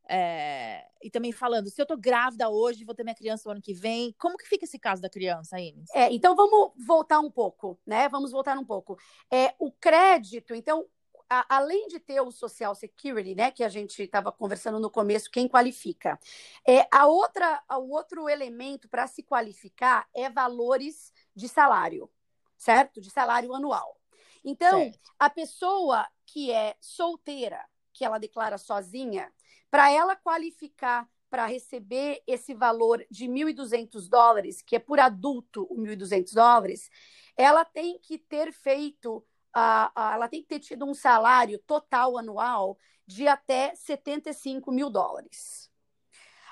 é, 0.07 0.85
e 1.01 1.09
também 1.09 1.31
falando, 1.31 1.69
se 1.69 1.81
eu 1.81 1.85
tô 1.85 1.97
grávida 1.97 2.49
hoje, 2.49 2.83
vou 2.83 2.95
ter 2.95 3.03
minha 3.03 3.15
criança 3.15 3.49
o 3.49 3.51
ano 3.51 3.61
que 3.61 3.73
vem, 3.73 4.13
como 4.17 4.37
que 4.37 4.47
fica 4.47 4.65
esse 4.65 4.77
caso 4.77 5.01
da 5.01 5.09
criança, 5.09 5.59
Ines? 5.59 5.89
É, 5.93 6.11
então 6.11 6.35
vamos 6.35 6.71
voltar 6.85 7.19
um 7.19 7.31
pouco, 7.31 7.79
né? 7.85 8.07
Vamos 8.09 8.31
voltar 8.31 8.57
um 8.57 8.65
pouco. 8.65 8.97
É, 9.31 9.53
o 9.59 9.71
crédito, 9.71 10.53
então, 10.53 10.85
a, 11.29 11.57
além 11.57 11.87
de 11.87 11.99
ter 11.99 12.21
o 12.21 12.31
Social 12.31 12.75
Security, 12.75 13.33
né, 13.33 13.51
que 13.51 13.63
a 13.63 13.69
gente 13.69 14.03
estava 14.03 14.31
conversando 14.31 14.79
no 14.79 14.89
começo, 14.89 15.31
quem 15.31 15.47
qualifica, 15.47 16.19
é, 16.67 16.87
a 16.91 17.07
outra, 17.07 17.63
o 17.69 17.93
outro 17.93 18.29
elemento 18.29 18.87
para 18.87 19.07
se 19.07 19.23
qualificar 19.23 20.07
é 20.13 20.29
valores 20.29 21.11
de 21.35 21.49
salário, 21.49 22.09
certo? 22.57 23.01
De 23.01 23.09
salário 23.09 23.53
anual. 23.53 23.99
Então, 24.43 24.79
certo. 24.79 25.11
a 25.17 25.29
pessoa 25.29 26.07
que 26.27 26.51
é 26.51 26.75
solteira, 26.79 27.65
que 27.91 28.05
ela 28.05 28.19
declara 28.19 28.57
sozinha, 28.57 29.31
para 29.75 29.91
ela 29.91 30.15
qualificar 30.15 31.05
para 31.29 31.47
receber 31.47 32.23
esse 32.25 32.53
valor 32.53 33.05
de 33.11 33.27
1.200 33.27 34.07
dólares, 34.07 34.61
que 34.61 34.77
é 34.77 34.79
por 34.79 35.01
adulto 35.01 35.67
o 35.69 35.75
1.200 35.75 36.33
dólares, 36.33 36.89
ela 37.35 37.65
tem 37.65 37.99
que 37.99 38.17
ter 38.17 38.53
feito, 38.53 39.17
uh, 39.53 39.99
ela 40.13 40.29
tem 40.29 40.41
que 40.41 40.47
ter 40.47 40.61
tido 40.61 40.85
um 40.85 40.93
salário 40.93 41.59
total 41.67 42.17
anual 42.17 42.77
de 43.05 43.27
até 43.27 43.75
75 43.75 44.71
mil 44.71 44.89
dólares. 44.89 45.69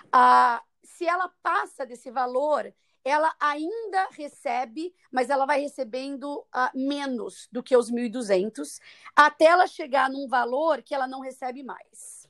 Uh, 0.07 0.61
se 0.83 1.05
ela 1.05 1.29
passa 1.41 1.85
desse 1.85 2.11
valor, 2.11 2.75
ela 3.05 3.33
ainda 3.39 4.09
recebe, 4.11 4.93
mas 5.09 5.29
ela 5.29 5.45
vai 5.45 5.61
recebendo 5.61 6.39
uh, 6.39 6.77
menos 6.77 7.47
do 7.49 7.63
que 7.63 7.77
os 7.77 7.89
1.200, 7.89 8.81
até 9.15 9.45
ela 9.45 9.65
chegar 9.65 10.09
num 10.09 10.27
valor 10.27 10.81
que 10.81 10.93
ela 10.93 11.07
não 11.07 11.21
recebe 11.21 11.63
mais. 11.63 12.22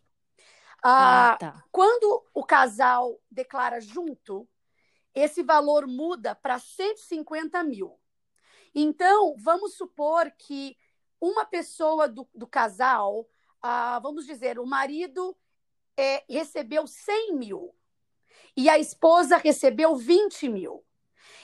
Uh, 0.83 0.89
ah, 0.89 1.37
tá. 1.39 1.63
Quando 1.71 2.23
o 2.33 2.43
casal 2.43 3.17
declara 3.31 3.79
junto, 3.79 4.47
esse 5.15 5.41
valor 5.41 5.87
muda 5.87 6.35
para 6.35 6.59
150 6.59 7.63
mil. 7.63 7.97
Então, 8.75 9.35
vamos 9.37 9.75
supor 9.75 10.29
que 10.31 10.75
uma 11.21 11.45
pessoa 11.45 12.09
do, 12.09 12.27
do 12.35 12.45
casal, 12.45 13.21
uh, 13.63 14.01
vamos 14.01 14.25
dizer, 14.25 14.59
o 14.59 14.65
marido 14.65 15.37
é, 15.95 16.23
recebeu 16.27 16.85
100 16.85 17.35
mil 17.35 17.73
e 18.57 18.69
a 18.69 18.77
esposa 18.77 19.37
recebeu 19.37 19.95
20 19.95 20.49
mil. 20.49 20.83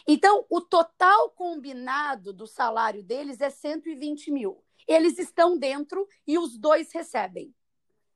Então, 0.07 0.45
o 0.49 0.59
total 0.59 1.29
combinado 1.29 2.33
do 2.33 2.45
salário 2.45 3.03
deles 3.03 3.39
é 3.39 3.49
120 3.49 4.31
mil. 4.31 4.63
Eles 4.87 5.17
estão 5.19 5.57
dentro 5.57 6.07
e 6.27 6.37
os 6.37 6.57
dois 6.57 6.91
recebem. 6.91 7.53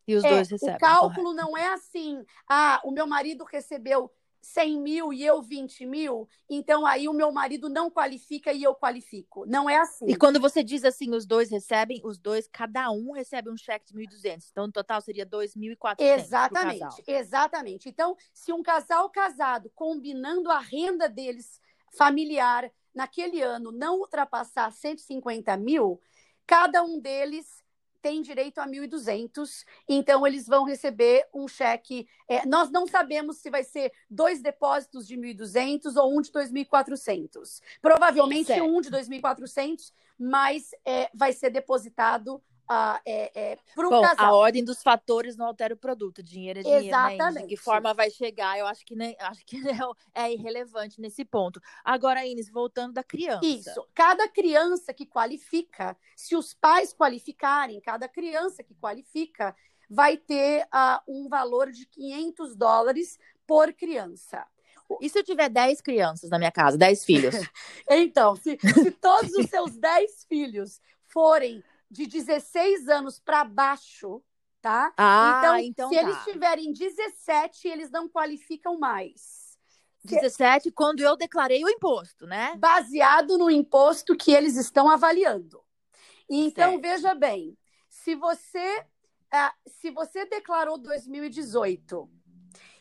E 0.08 0.16
os 0.16 0.24
é, 0.24 0.30
dois 0.30 0.50
recebem. 0.50 0.76
O 0.76 0.80
cálculo 0.80 1.32
correto. 1.32 1.34
não 1.36 1.58
é 1.58 1.68
assim. 1.74 2.26
Ah, 2.48 2.82
o 2.84 2.92
meu 2.92 3.08
marido 3.08 3.44
recebeu 3.44 4.12
100 4.44 4.82
mil 4.82 5.14
e 5.14 5.24
eu 5.24 5.42
20 5.42 5.86
mil, 5.86 6.28
então 6.50 6.86
aí 6.86 7.08
o 7.08 7.14
meu 7.14 7.32
marido 7.32 7.70
não 7.70 7.90
qualifica 7.90 8.52
e 8.52 8.62
eu 8.62 8.76
qualifico. 8.76 9.46
Não 9.46 9.70
é 9.70 9.78
assim. 9.78 10.06
E 10.08 10.16
quando 10.18 10.40
você 10.40 10.62
diz 10.62 10.84
assim, 10.84 11.16
os 11.16 11.26
dois 11.26 11.50
recebem, 11.50 12.02
os 12.04 12.18
dois, 12.18 12.48
cada 12.48 12.92
um 12.92 13.14
recebe 13.14 13.50
um 13.50 13.56
cheque 13.56 13.86
de 13.86 13.94
1.200. 13.94 14.50
Então, 14.52 14.68
no 14.68 14.74
total 14.74 15.00
seria 15.00 15.26
2.400. 15.26 15.96
Exatamente, 16.00 17.04
exatamente. 17.08 17.90
Então, 17.90 18.18
se 18.34 18.52
um 18.52 18.62
casal 18.62 19.10
casado, 19.10 19.72
combinando 19.74 20.52
a 20.52 20.60
renda 20.60 21.08
deles 21.08 21.62
familiar 21.98 22.70
naquele 22.94 23.42
ano, 23.42 23.72
não 23.72 24.00
ultrapassar 24.00 24.72
150 24.72 25.56
mil, 25.56 26.02
cada 26.46 26.84
um 26.84 27.00
deles 27.00 27.63
tem 28.04 28.22
direito 28.22 28.60
a 28.60 28.68
1.200, 28.68 29.64
então 29.88 30.28
eles 30.28 30.46
vão 30.46 30.66
receber 30.66 31.26
um 31.34 31.48
cheque. 31.48 32.06
É, 32.28 32.46
nós 32.46 32.70
não 32.70 32.86
sabemos 32.86 33.38
se 33.38 33.50
vai 33.50 33.64
ser 33.64 33.94
dois 34.10 34.42
depósitos 34.42 35.08
de 35.08 35.18
1.200 35.18 35.96
ou 35.96 36.16
um 36.16 36.22
de 36.22 36.30
2.400. 36.30 37.62
Provavelmente 37.82 38.48
certo. 38.48 38.66
um 38.66 38.82
de 38.82 38.92
2.400, 38.92 39.94
mas 40.20 40.72
é, 40.86 41.10
vai 41.14 41.32
ser 41.32 41.50
depositado 41.50 42.44
uh, 42.70 43.00
é, 43.06 43.32
é, 43.36 43.58
para 43.76 43.88
o 43.88 44.02
casal. 44.02 44.26
A 44.26 44.38
ordem 44.38 44.64
dos 44.64 44.82
fatores 44.82 45.36
não 45.36 45.46
altera 45.46 45.74
o 45.74 45.78
produto. 45.78 46.24
Dinheiro 46.24 46.60
é 46.60 46.64
dinheiro. 46.64 46.86
Exatamente. 46.86 47.36
Né, 47.36 47.42
de 47.42 47.48
que 47.48 47.58
forma 47.58 47.94
vai 47.94 48.10
chegar, 48.10 48.58
eu 48.58 48.66
acho 48.66 48.86
que, 48.86 48.96
nem, 48.96 49.16
acho 49.20 49.46
que 49.46 49.58
é, 50.16 50.26
é 50.26 50.34
irrelevante 50.34 51.00
nesse 51.00 51.26
ponto. 51.26 51.62
Agora, 51.84 52.26
Inês, 52.26 52.50
voltando 52.50 52.94
da 52.94 53.04
criança. 53.04 53.46
Isso. 53.46 53.88
Cada 53.94 54.28
criança 54.28 54.94
que 54.94 55.06
qualifica, 55.06 55.98
se 56.16 56.36
os 56.36 56.54
pais 56.54 56.94
qualificarem, 56.94 57.80
cada 57.82 58.08
criança 58.08 58.64
que 58.64 58.76
qualifica 58.76 59.56
vai 59.90 60.18
ter 60.18 60.64
uh, 60.66 61.00
um 61.08 61.28
valor 61.28 61.72
de 61.72 61.86
500 61.86 62.56
dólares 62.56 63.20
por 63.46 63.74
criança. 63.74 64.46
E 65.02 65.10
se 65.10 65.18
eu 65.18 65.24
tiver 65.24 65.50
10 65.50 65.82
crianças 65.82 66.30
na 66.30 66.38
minha 66.38 66.52
casa, 66.52 66.78
10 66.78 67.06
filhos? 67.06 67.36
então, 67.90 68.36
se, 68.36 68.58
se 68.60 68.92
todos 68.92 69.34
os 69.34 69.48
seus 69.48 69.76
10 69.78 70.26
filhos 70.26 70.82
forem 71.08 71.64
de 71.94 72.08
16 72.08 72.90
anos 72.90 73.20
para 73.20 73.44
baixo, 73.44 74.22
tá? 74.60 74.92
Ah, 74.98 75.62
então, 75.62 75.90
então 75.90 75.90
se 75.90 75.96
tá. 75.96 76.02
eles 76.02 76.24
tiverem 76.24 76.74
17, 76.74 77.68
eles 77.68 77.92
não 77.92 78.10
qualificam 78.10 78.80
mais. 78.80 79.58
17 80.04 80.72
quando 80.72 81.02
eu 81.02 81.16
declarei 81.16 81.64
o 81.64 81.70
imposto, 81.70 82.26
né? 82.26 82.56
Baseado 82.58 83.38
no 83.38 83.50
imposto 83.50 84.18
que 84.18 84.34
eles 84.34 84.58
estão 84.58 84.90
avaliando. 84.90 85.64
Então, 86.28 86.72
certo. 86.72 86.82
veja 86.82 87.14
bem, 87.14 87.58
se 87.88 88.16
você, 88.16 88.80
uh, 89.34 89.70
se 89.70 89.92
você 89.92 90.26
declarou 90.26 90.78
2018 90.78 92.10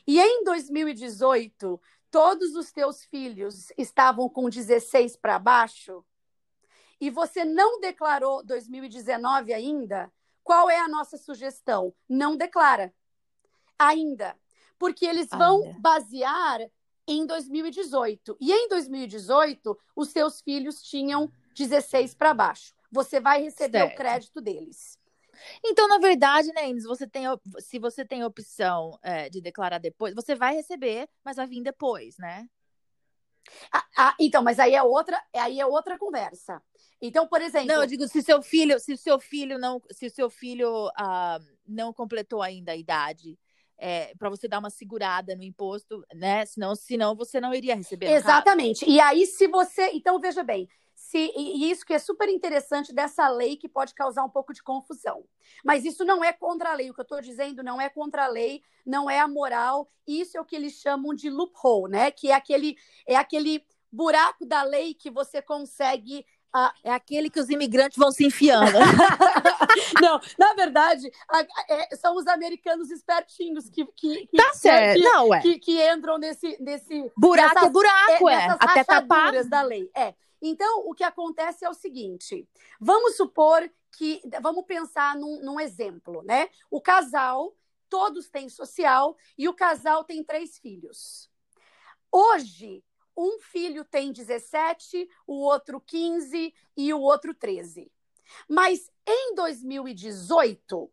e 0.07 0.19
em 0.21 0.43
2018 0.43 1.81
todos 2.11 2.57
os 2.57 2.73
teus 2.73 3.05
filhos 3.05 3.71
estavam 3.77 4.29
com 4.29 4.49
16 4.49 5.17
para 5.17 5.39
baixo, 5.39 6.05
e 7.03 7.11
você 7.11 7.45
não 7.45 7.81
declarou 7.81 8.45
2019 8.45 9.53
ainda, 9.53 10.09
qual 10.45 10.71
é 10.71 10.79
a 10.79 10.87
nossa 10.87 11.17
sugestão? 11.17 11.93
Não 12.09 12.37
declara. 12.37 12.95
Ainda. 13.77 14.37
Porque 14.79 15.05
eles 15.05 15.29
vão 15.29 15.65
ainda. 15.65 15.81
basear 15.81 16.61
em 17.09 17.27
2018. 17.27 18.37
E 18.41 18.53
em 18.53 18.69
2018, 18.69 19.77
os 19.97 20.11
seus 20.11 20.41
filhos 20.43 20.81
tinham 20.81 21.29
16 21.57 22.15
para 22.15 22.33
baixo. 22.33 22.73
Você 22.89 23.19
vai 23.19 23.43
receber 23.43 23.81
certo. 23.81 23.95
o 23.95 23.97
crédito 23.97 24.41
deles. 24.41 24.97
Então, 25.65 25.89
na 25.89 25.99
verdade, 25.99 26.53
né, 26.53 26.69
Inês, 26.69 26.85
você 26.85 27.05
tem, 27.05 27.25
se 27.59 27.81
você 27.81 28.05
tem 28.05 28.23
a 28.23 28.29
opção 28.29 28.97
é, 29.03 29.29
de 29.29 29.41
declarar 29.41 29.79
depois, 29.79 30.15
você 30.15 30.37
vai 30.37 30.55
receber, 30.55 31.09
mas 31.25 31.35
vai 31.35 31.49
vir 31.49 31.65
depois, 31.65 32.17
né? 32.17 32.49
Ah, 33.73 33.85
ah, 33.97 34.17
então, 34.19 34.43
mas 34.43 34.59
aí 34.59 34.75
é 34.75 34.83
outra, 34.83 35.23
aí 35.35 35.61
é 35.61 35.67
outra 35.67 35.99
conversa. 35.99 36.63
Então, 37.01 37.27
por 37.27 37.43
exemplo. 37.43 37.69
Não, 37.69 37.83
eu 37.83 37.87
digo, 37.87 38.07
se 38.07 38.23
seu 38.23 38.41
filho, 38.43 38.79
se 38.79 38.97
seu 38.97 39.19
filho 39.19 39.59
não, 39.59 39.83
se 39.91 40.09
seu 40.09 40.31
filho 40.31 40.87
uh, 40.89 41.45
não 41.67 41.93
completou 41.93 42.41
ainda 42.41 42.73
a 42.73 42.77
idade, 42.77 43.39
é, 43.77 44.15
para 44.17 44.31
você 44.31 44.47
dar 44.47 44.61
uma 44.61 44.71
segurada 44.71 45.35
no 45.35 45.43
imposto, 45.43 46.05
né? 46.15 46.47
Senão, 46.47 46.77
senão 46.77 47.17
você 47.17 47.41
não 47.41 47.53
iria 47.53 47.75
receber. 47.75 48.07
Exatamente. 48.07 48.89
E 48.89 49.01
aí, 49.01 49.27
se 49.27 49.49
você. 49.49 49.91
Então, 49.93 50.21
veja 50.21 50.45
bem. 50.45 50.69
Se, 51.13 51.31
e 51.37 51.71
isso 51.71 51.85
que 51.85 51.93
é 51.93 51.99
super 51.99 52.27
interessante 52.27 52.91
dessa 52.91 53.29
lei 53.29 53.55
que 53.55 53.69
pode 53.69 53.93
causar 53.95 54.25
um 54.25 54.31
pouco 54.31 54.55
de 54.55 54.63
confusão. 54.63 55.23
Mas 55.63 55.85
isso 55.85 56.07
não 56.07 56.25
é 56.25 56.33
contra 56.33 56.71
a 56.71 56.75
lei. 56.75 56.91
O 56.91 56.95
que 56.95 57.01
eu 57.01 57.03
estou 57.03 57.21
dizendo 57.21 57.63
não 57.63 57.79
é 57.79 57.91
contra 57.91 58.25
a 58.25 58.29
lei, 58.29 58.63
não 58.87 59.11
é 59.11 59.21
a 59.21 59.29
moral. 59.29 59.87
Isso 60.09 60.39
é 60.39 60.41
o 60.41 60.45
que 60.45 60.57
eles 60.57 60.73
chamam 60.73 61.13
de 61.13 61.29
loophole, 61.29 61.93
né? 61.93 62.11
Que 62.11 62.31
é 62.31 62.35
aquele, 62.35 62.79
é 63.07 63.15
aquele 63.15 63.63
buraco 63.93 64.47
da 64.47 64.63
lei 64.63 64.95
que 64.95 65.11
você 65.11 65.43
consegue 65.43 66.25
ah, 66.55 66.73
é 66.83 66.91
aquele 66.93 67.29
que 67.29 67.41
os 67.41 67.51
imigrantes 67.51 67.99
vão 67.99 68.11
se 68.11 68.25
enfiando. 68.25 68.73
não, 70.01 70.19
na 70.39 70.55
verdade, 70.55 71.11
a, 71.29 71.47
é, 71.69 71.97
são 71.97 72.17
os 72.17 72.27
americanos 72.27 72.91
espertinhos 72.91 73.69
que, 73.69 73.85
que, 73.97 74.27
que 74.27 74.37
tá 74.37 74.53
certo, 74.55 74.99
que, 74.99 75.03
não, 75.03 75.35
é. 75.35 75.41
que, 75.41 75.83
entram 75.91 76.17
nesse, 76.17 76.57
nesse 76.59 77.11
buraco 77.17 77.55
nessas, 77.55 77.69
é 77.69 77.71
buraco, 77.71 78.29
é, 78.29 78.35
é. 78.35 78.57
até 78.61 78.85
tapar 78.85 79.45
da 79.45 79.63
lei. 79.63 79.91
É. 79.95 80.15
Então, 80.43 80.81
o 80.89 80.93
que 80.93 81.05
acontece 81.05 81.65
é 81.65 81.71
o 81.71 81.75
seguinte: 81.75 82.49
vamos 82.81 83.17
supor 83.17 83.71
que, 83.93 84.21
vamos 84.43 84.65
pensar 84.67 85.17
num, 85.17 85.41
num 85.41 85.61
exemplo, 85.61 86.23
né? 86.23 86.51
O 86.69 86.81
casal, 86.81 87.57
todos 87.89 88.29
têm 88.29 88.49
social 88.49 89.17
e 89.39 89.49
o 89.49 89.55
casal 89.55 90.03
tem 90.03 90.25
três 90.25 90.59
filhos. 90.59 91.31
Hoje, 92.11 92.85
um 93.17 93.39
filho 93.39 93.85
tem 93.85 94.13
17, 94.13 95.09
o 95.27 95.35
outro 95.35 95.81
15 95.81 96.53
e 96.77 96.93
o 96.93 97.01
outro 97.01 97.35
13. 97.35 97.93
Mas 98.49 98.91
em 99.07 99.35
2018, 99.35 100.91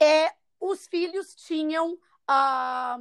é, 0.00 0.34
os 0.58 0.86
filhos 0.86 1.34
tinham 1.34 1.98
ah, 2.26 2.98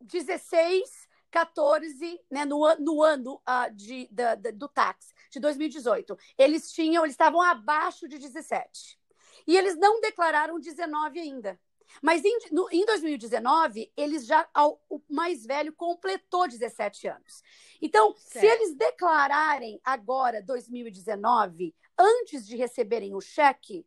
16, 0.00 1.08
14, 1.32 2.20
né, 2.30 2.44
no, 2.44 2.62
no 2.76 3.02
ano 3.02 3.40
ah, 3.44 3.68
de, 3.68 4.06
da, 4.12 4.34
da, 4.34 4.50
do 4.50 4.68
táxi, 4.68 5.14
de 5.30 5.40
2018. 5.40 6.16
Eles 6.36 6.70
tinham, 6.70 7.04
eles 7.04 7.14
estavam 7.14 7.40
abaixo 7.40 8.06
de 8.06 8.18
17. 8.18 9.00
E 9.46 9.56
eles 9.56 9.76
não 9.76 10.00
declararam 10.00 10.60
19 10.60 11.18
ainda. 11.18 11.58
Mas 12.02 12.24
em, 12.24 12.38
no, 12.52 12.68
em 12.70 12.84
2019, 12.84 13.90
eles 13.96 14.26
já, 14.26 14.48
o 14.88 15.00
mais 15.08 15.44
velho 15.44 15.72
completou 15.72 16.46
17 16.46 17.08
anos. 17.08 17.42
Então, 17.80 18.14
certo. 18.14 18.40
se 18.40 18.46
eles 18.46 18.74
declararem 18.76 19.80
agora 19.82 20.42
2019, 20.42 21.74
antes 21.98 22.46
de 22.46 22.56
receberem 22.56 23.14
o 23.14 23.20
cheque, 23.20 23.86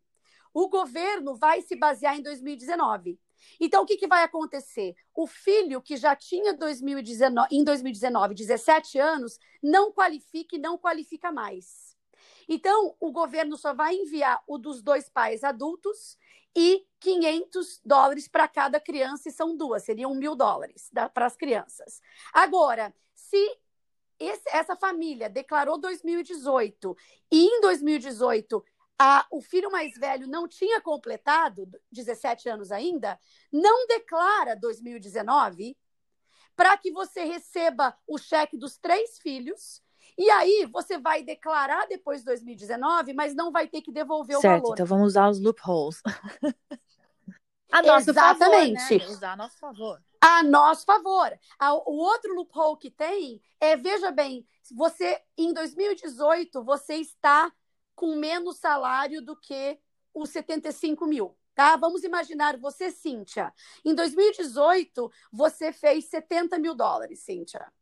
o 0.52 0.68
governo 0.68 1.36
vai 1.36 1.62
se 1.62 1.76
basear 1.76 2.16
em 2.16 2.22
2019. 2.22 3.18
Então, 3.60 3.82
o 3.82 3.86
que, 3.86 3.96
que 3.96 4.06
vai 4.06 4.22
acontecer? 4.22 4.94
O 5.14 5.26
filho 5.26 5.80
que 5.80 5.96
já 5.96 6.14
tinha 6.14 6.54
2019, 6.54 7.48
em 7.50 7.64
2019 7.64 8.34
17 8.34 8.98
anos, 8.98 9.38
não 9.62 9.92
qualifica 9.92 10.56
e 10.56 10.58
não 10.58 10.76
qualifica 10.78 11.32
mais. 11.32 11.96
Então, 12.48 12.94
o 13.00 13.10
governo 13.10 13.56
só 13.56 13.74
vai 13.74 13.94
enviar 13.94 14.42
o 14.46 14.58
dos 14.58 14.82
dois 14.82 15.08
pais 15.08 15.42
adultos 15.42 16.16
e 16.56 16.86
500 17.00 17.80
dólares 17.84 18.28
para 18.28 18.48
cada 18.48 18.80
criança, 18.80 19.28
e 19.28 19.32
são 19.32 19.56
duas, 19.56 19.84
seriam 19.84 20.14
mil 20.14 20.34
dólares 20.34 20.90
para 21.12 21.26
as 21.26 21.36
crianças. 21.36 22.00
Agora, 22.32 22.94
se 23.14 23.58
esse, 24.18 24.48
essa 24.48 24.74
família 24.74 25.28
declarou 25.28 25.78
2018 25.78 26.96
e 27.30 27.44
em 27.44 27.60
2018 27.60 28.64
a, 28.98 29.26
o 29.30 29.40
filho 29.42 29.70
mais 29.70 29.94
velho 29.94 30.26
não 30.26 30.48
tinha 30.48 30.80
completado 30.80 31.68
17 31.92 32.48
anos 32.48 32.72
ainda, 32.72 33.18
não 33.52 33.86
declara 33.86 34.56
2019, 34.56 35.76
para 36.54 36.76
que 36.78 36.90
você 36.90 37.24
receba 37.24 37.96
o 38.06 38.16
cheque 38.16 38.56
dos 38.56 38.78
três 38.78 39.18
filhos. 39.18 39.82
E 40.16 40.30
aí 40.30 40.66
você 40.72 40.98
vai 40.98 41.22
declarar 41.22 41.86
depois 41.86 42.20
de 42.20 42.26
2019, 42.26 43.12
mas 43.12 43.34
não 43.34 43.52
vai 43.52 43.68
ter 43.68 43.82
que 43.82 43.92
devolver 43.92 44.38
certo, 44.38 44.60
o 44.60 44.62
valor. 44.62 44.74
Então 44.74 44.86
vamos 44.86 45.08
usar 45.08 45.28
os 45.28 45.38
loopholes. 45.38 46.00
a 47.70 47.82
nosso 47.82 48.10
Exatamente. 48.10 48.80
Favor, 48.80 49.06
né? 49.06 49.12
Usar 49.12 49.32
a 49.32 49.36
nosso 49.36 49.58
favor. 49.58 50.02
A 50.20 50.42
nosso 50.42 50.86
favor. 50.86 51.38
O 51.84 51.98
outro 51.98 52.34
loophole 52.34 52.78
que 52.78 52.90
tem 52.90 53.42
é, 53.60 53.76
veja 53.76 54.10
bem, 54.10 54.46
você 54.74 55.20
em 55.36 55.52
2018 55.52 56.64
você 56.64 56.94
está 56.94 57.52
com 57.96 58.14
menos 58.14 58.58
salário 58.58 59.20
do 59.20 59.34
que 59.34 59.80
os 60.14 60.30
75 60.30 61.06
mil. 61.06 61.36
Tá? 61.54 61.74
Vamos 61.76 62.04
imaginar 62.04 62.58
você, 62.58 62.90
Cíntia. 62.90 63.52
Em 63.82 63.94
2018, 63.94 65.10
você 65.32 65.72
fez 65.72 66.04
70 66.04 66.58
mil 66.58 66.74
dólares, 66.74 67.20
Cíntia. 67.20 67.72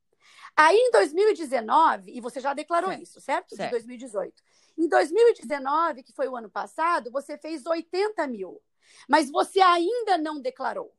Aí, 0.56 0.76
em 0.76 0.92
2019, 0.92 2.12
e 2.12 2.20
você 2.20 2.40
já 2.40 2.54
declarou 2.54 2.90
certo. 2.90 3.02
isso, 3.02 3.20
certo? 3.20 3.56
certo? 3.56 3.70
De 3.70 3.76
2018. 3.76 4.42
Em 4.78 4.88
2019, 4.88 6.04
que 6.04 6.12
foi 6.12 6.28
o 6.28 6.36
ano 6.36 6.48
passado, 6.48 7.10
você 7.10 7.36
fez 7.36 7.66
80 7.66 8.24
mil. 8.28 8.62
Mas 9.08 9.28
você 9.28 9.60
ainda 9.60 10.16
não 10.16 10.40
declarou. 10.40 10.94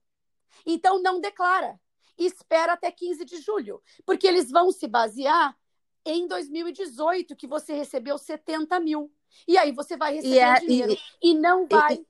Então, 0.66 1.02
não 1.02 1.22
declara. 1.22 1.80
Espera 2.18 2.74
até 2.74 2.92
15 2.92 3.24
de 3.24 3.38
julho. 3.38 3.82
Porque 4.06 4.28
eles 4.28 4.52
vão 4.52 4.70
se 4.72 4.88
basear 4.88 5.58
em 6.06 6.28
2018, 6.28 7.36
que 7.36 7.48
você 7.48 7.74
recebeu 7.74 8.18
70 8.18 8.80
mil. 8.80 9.12
E 9.48 9.58
aí 9.58 9.72
você 9.72 9.98
vai 9.98 10.16
receber 10.16 10.38
é, 10.38 10.60
dinheiro 10.60 10.94
e, 11.22 11.32
e, 11.32 11.34
não 11.34 11.68
vai 11.68 11.96
e, 11.96 12.06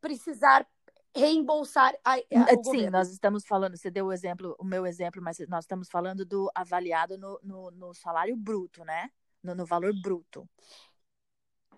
precisar 0.00 0.66
reembolsar 1.14 1.94
a, 2.04 2.14
a, 2.14 2.16
Sim, 2.16 2.56
governo. 2.56 2.90
nós 2.90 3.10
estamos 3.10 3.44
falando, 3.46 3.76
você 3.76 3.90
deu 3.90 4.06
o 4.06 4.12
exemplo, 4.12 4.56
o 4.58 4.64
meu 4.64 4.84
exemplo, 4.86 5.22
mas 5.22 5.38
nós 5.48 5.64
estamos 5.64 5.88
falando 5.88 6.24
do 6.24 6.50
avaliado 6.54 7.16
no, 7.16 7.38
no, 7.42 7.70
no 7.70 7.94
salário 7.94 8.36
bruto, 8.36 8.84
né? 8.84 9.10
No, 9.42 9.54
no 9.54 9.66
valor 9.66 9.92
bruto. 10.02 10.48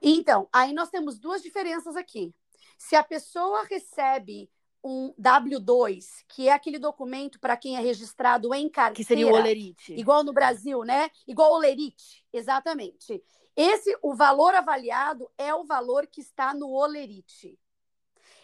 Então, 0.01 0.49
aí 0.53 0.73
nós 0.73 0.89
temos 0.89 1.19
duas 1.19 1.43
diferenças 1.43 1.97
aqui. 1.97 2.35
Se 2.79 2.95
a 2.95 3.03
pessoa 3.03 3.65
recebe 3.65 4.49
um 4.87 5.13
W2, 5.21 6.25
que 6.29 6.49
é 6.49 6.53
aquele 6.53 6.79
documento 6.79 7.41
para 7.41 7.57
quem 7.57 7.77
é 7.77 7.81
registrado 7.81 8.55
em 8.55 8.69
carteira. 8.69 8.95
Que 8.95 9.05
seria 9.05 9.27
o 9.27 9.33
olerite. 9.33 9.93
Igual 9.95 10.23
no 10.23 10.33
Brasil, 10.33 10.85
né? 10.85 11.11
Igual 11.27 11.53
o 11.53 11.57
olerite, 11.57 12.25
exatamente. 12.33 13.23
Esse, 13.57 13.97
o 14.03 14.15
valor 14.15 14.55
avaliado 14.55 15.29
é 15.37 15.53
o 15.53 15.65
valor 15.65 16.07
que 16.07 16.21
está 16.21 16.55
no 16.55 16.71
olerite. 16.71 17.59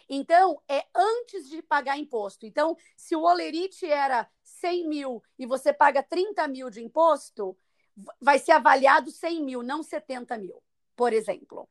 Então, 0.09 0.61
é 0.67 0.83
antes 0.93 1.49
de 1.49 1.61
pagar 1.61 1.97
imposto. 1.97 2.45
Então, 2.45 2.75
se 2.97 3.15
o 3.15 3.21
olerite 3.21 3.85
era 3.85 4.29
100 4.43 4.89
mil 4.89 5.23
e 5.39 5.45
você 5.45 5.71
paga 5.71 6.03
30 6.03 6.45
mil 6.49 6.69
de 6.69 6.83
imposto, 6.83 7.57
vai 8.19 8.37
ser 8.37 8.51
avaliado 8.51 9.11
100 9.11 9.43
mil, 9.43 9.63
não 9.63 9.81
70 9.81 10.37
mil, 10.37 10.61
por 10.95 11.13
exemplo. 11.13 11.69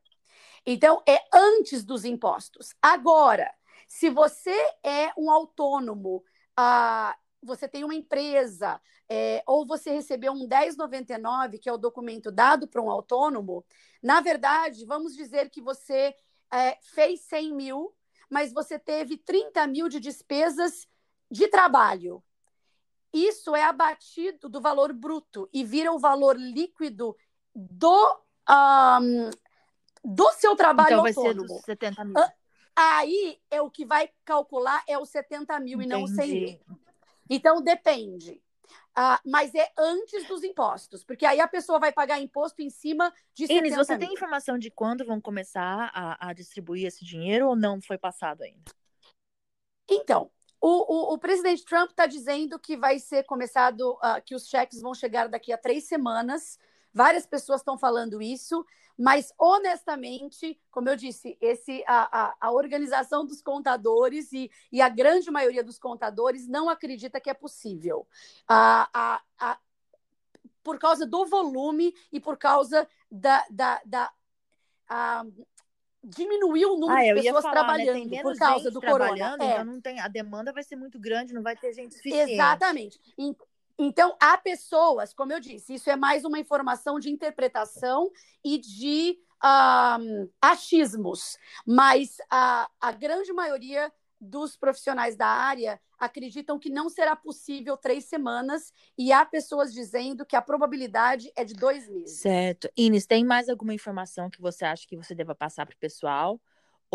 Então, 0.65 1.03
é 1.07 1.19
antes 1.31 1.83
dos 1.83 2.05
impostos. 2.05 2.73
Agora, 2.81 3.53
se 3.93 4.09
você 4.09 4.57
é 4.81 5.13
um 5.15 5.29
autônomo, 5.29 6.23
ah, 6.57 7.15
você 7.43 7.67
tem 7.67 7.83
uma 7.83 7.93
empresa, 7.93 8.81
é, 9.07 9.43
ou 9.45 9.67
você 9.67 9.91
recebeu 9.91 10.33
um 10.33 10.47
1099, 10.47 11.59
que 11.59 11.69
é 11.69 11.71
o 11.71 11.77
documento 11.77 12.31
dado 12.31 12.67
para 12.67 12.81
um 12.81 12.89
autônomo, 12.89 13.63
na 14.01 14.19
verdade, 14.19 14.83
vamos 14.83 15.15
dizer 15.15 15.51
que 15.51 15.61
você 15.61 16.15
é, 16.51 16.75
fez 16.81 17.21
100 17.21 17.53
mil, 17.53 17.95
mas 18.31 18.51
você 18.51 18.79
teve 18.79 19.15
30 19.15 19.67
mil 19.67 19.87
de 19.87 19.99
despesas 19.99 20.87
de 21.29 21.47
trabalho. 21.47 22.23
Isso 23.13 23.55
é 23.55 23.63
abatido 23.63 24.49
do 24.49 24.59
valor 24.59 24.91
bruto 24.91 25.47
e 25.53 25.63
vira 25.63 25.93
o 25.93 25.99
valor 25.99 26.35
líquido 26.35 27.15
do, 27.55 28.21
um, 28.49 29.29
do 30.03 30.31
seu 30.31 30.55
trabalho 30.55 30.95
então, 30.95 31.05
autônomo. 31.05 31.47
Vai 31.47 31.57
ser 31.57 31.65
70 31.65 32.05
mil. 32.05 32.13
Aí 32.75 33.39
é 33.51 33.61
o 33.61 33.69
que 33.69 33.85
vai 33.85 34.09
calcular 34.25 34.83
é 34.87 34.97
os 34.97 35.09
70 35.09 35.59
mil 35.59 35.79
Entendi. 35.79 35.85
e 35.85 35.87
não 35.87 36.03
os 36.03 36.11
100 36.11 36.31
mil. 36.31 36.59
Então 37.29 37.61
depende. 37.61 38.41
Ah, 38.95 39.19
mas 39.25 39.53
é 39.55 39.71
antes 39.77 40.27
dos 40.27 40.43
impostos, 40.43 41.03
porque 41.03 41.25
aí 41.25 41.39
a 41.39 41.47
pessoa 41.47 41.79
vai 41.79 41.91
pagar 41.91 42.19
imposto 42.19 42.61
em 42.61 42.69
cima 42.69 43.11
de 43.33 43.51
Inês, 43.51 43.75
você 43.75 43.97
mil. 43.97 44.07
tem 44.07 44.13
informação 44.13 44.57
de 44.57 44.69
quando 44.69 45.03
vão 45.03 45.19
começar 45.19 45.91
a, 45.93 46.29
a, 46.29 46.33
distribuir 46.33 46.85
esse 46.85 47.03
dinheiro 47.03 47.47
ou 47.47 47.55
não 47.55 47.81
foi 47.81 47.97
passado 47.97 48.43
ainda? 48.43 48.71
Então, 49.89 50.29
o, 50.61 50.67
o, 50.67 51.13
o 51.13 51.17
presidente 51.17 51.65
Trump 51.65 51.89
está 51.89 52.05
dizendo 52.05 52.59
que 52.59 52.77
vai 52.77 52.99
ser 52.99 53.23
começado, 53.23 53.93
uh, 53.93 54.21
que 54.23 54.35
os 54.35 54.47
cheques 54.47 54.79
vão 54.79 54.93
chegar 54.93 55.27
daqui 55.27 55.51
a 55.51 55.57
três 55.57 55.85
semanas. 55.85 56.59
Várias 56.93 57.25
pessoas 57.25 57.61
estão 57.61 57.77
falando 57.77 58.21
isso. 58.21 58.65
Mas, 58.97 59.33
honestamente, 59.39 60.59
como 60.69 60.87
eu 60.87 60.95
disse, 60.95 61.35
esse, 61.41 61.83
a, 61.87 62.25
a, 62.25 62.35
a 62.39 62.51
organização 62.51 63.25
dos 63.25 63.41
contadores 63.41 64.31
e, 64.31 64.51
e, 64.71 64.81
a 64.81 64.89
grande 64.89 65.31
maioria 65.31 65.63
dos 65.63 65.79
contadores 65.79 66.47
não 66.47 66.69
acredita 66.69 67.19
que 67.19 67.29
é 67.29 67.33
possível. 67.33 68.07
A, 68.47 68.87
a, 68.93 69.21
a, 69.39 69.59
por 70.63 70.77
causa 70.77 71.07
do 71.07 71.25
volume 71.25 71.95
e 72.11 72.19
por 72.19 72.37
causa 72.37 72.87
da. 73.11 73.43
da, 73.49 73.81
da 73.83 74.13
diminuiu 76.03 76.73
o 76.73 76.77
número 76.77 76.99
ah, 76.99 77.13
de 77.15 77.21
pessoas 77.21 77.43
falar, 77.43 77.53
trabalhando 77.53 78.09
né? 78.09 78.21
por 78.21 78.37
causa 78.37 78.69
do 78.69 78.81
corona. 78.81 79.37
É. 79.39 79.53
Então 79.53 79.65
não 79.65 79.81
tem, 79.81 79.99
a 80.01 80.07
demanda 80.09 80.51
vai 80.51 80.61
ser 80.61 80.75
muito 80.75 80.99
grande, 80.99 81.33
não 81.33 81.41
vai 81.41 81.55
ter 81.55 81.73
gente 81.73 81.95
suficiente. 81.95 82.33
Exatamente. 82.33 82.99
Então, 83.77 84.15
há 84.19 84.37
pessoas, 84.37 85.13
como 85.13 85.33
eu 85.33 85.39
disse, 85.39 85.73
isso 85.73 85.89
é 85.89 85.95
mais 85.95 86.23
uma 86.23 86.39
informação 86.39 86.99
de 86.99 87.09
interpretação 87.09 88.11
e 88.43 88.57
de 88.57 89.17
um, 89.43 90.29
achismos, 90.41 91.37
mas 91.65 92.17
a, 92.29 92.69
a 92.79 92.91
grande 92.91 93.33
maioria 93.33 93.91
dos 94.19 94.55
profissionais 94.55 95.17
da 95.17 95.27
área 95.27 95.79
acreditam 95.99 96.57
que 96.57 96.69
não 96.69 96.89
será 96.89 97.15
possível 97.15 97.75
três 97.75 98.05
semanas 98.05 98.73
e 98.97 99.11
há 99.11 99.25
pessoas 99.25 99.73
dizendo 99.73 100.25
que 100.25 100.35
a 100.35 100.41
probabilidade 100.41 101.31
é 101.35 101.43
de 101.43 101.53
dois 101.53 101.89
meses. 101.89 102.19
Certo. 102.19 102.69
Ines, 102.75 103.05
tem 103.05 103.25
mais 103.25 103.49
alguma 103.49 103.73
informação 103.73 104.29
que 104.29 104.41
você 104.41 104.63
acha 104.65 104.87
que 104.87 104.95
você 104.95 105.13
deva 105.13 105.35
passar 105.35 105.65
para 105.65 105.75
o 105.75 105.79
pessoal? 105.79 106.39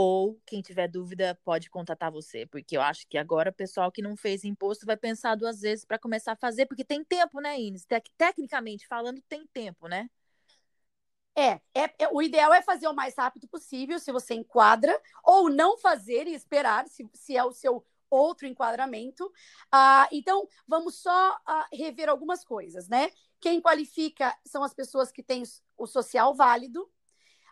Ou 0.01 0.41
quem 0.47 0.63
tiver 0.63 0.87
dúvida 0.87 1.37
pode 1.45 1.69
contatar 1.69 2.13
você, 2.13 2.47
porque 2.47 2.77
eu 2.77 2.81
acho 2.81 3.05
que 3.09 3.19
agora 3.19 3.51
o 3.51 3.53
pessoal 3.53 3.91
que 3.91 4.01
não 4.01 4.17
fez 4.17 4.45
imposto 4.45 4.87
vai 4.87 4.97
pensar 4.97 5.35
duas 5.35 5.61
vezes 5.61 5.85
para 5.85 5.99
começar 5.99 6.35
a 6.35 6.37
fazer, 6.37 6.67
porque 6.67 6.85
tem 6.85 7.03
tempo, 7.03 7.41
né, 7.41 7.59
Ines? 7.59 7.85
Tec 7.85 8.09
tecnicamente 8.17 8.87
falando, 8.87 9.21
tem 9.23 9.45
tempo, 9.49 9.89
né? 9.89 10.09
É, 11.35 11.61
é, 11.75 11.95
é, 11.99 12.09
o 12.13 12.23
ideal 12.23 12.55
é 12.55 12.63
fazer 12.63 12.87
o 12.87 12.95
mais 12.95 13.17
rápido 13.19 13.49
possível, 13.49 13.99
se 13.99 14.13
você 14.13 14.35
enquadra, 14.35 14.97
ou 15.25 15.51
não 15.51 15.77
fazer 15.77 16.29
e 16.29 16.33
esperar, 16.33 16.87
se, 16.87 17.05
se 17.13 17.37
é 17.37 17.43
o 17.43 17.51
seu 17.51 17.85
outro 18.09 18.47
enquadramento. 18.47 19.29
Ah, 19.69 20.09
então, 20.13 20.47
vamos 20.65 20.95
só 20.95 21.37
ah, 21.45 21.67
rever 21.73 22.09
algumas 22.09 22.45
coisas, 22.45 22.87
né? 22.87 23.11
Quem 23.41 23.61
qualifica 23.61 24.33
são 24.47 24.63
as 24.63 24.73
pessoas 24.73 25.11
que 25.11 25.25
têm 25.25 25.43
o 25.77 25.89
social 25.89 26.37
válido, 26.37 26.89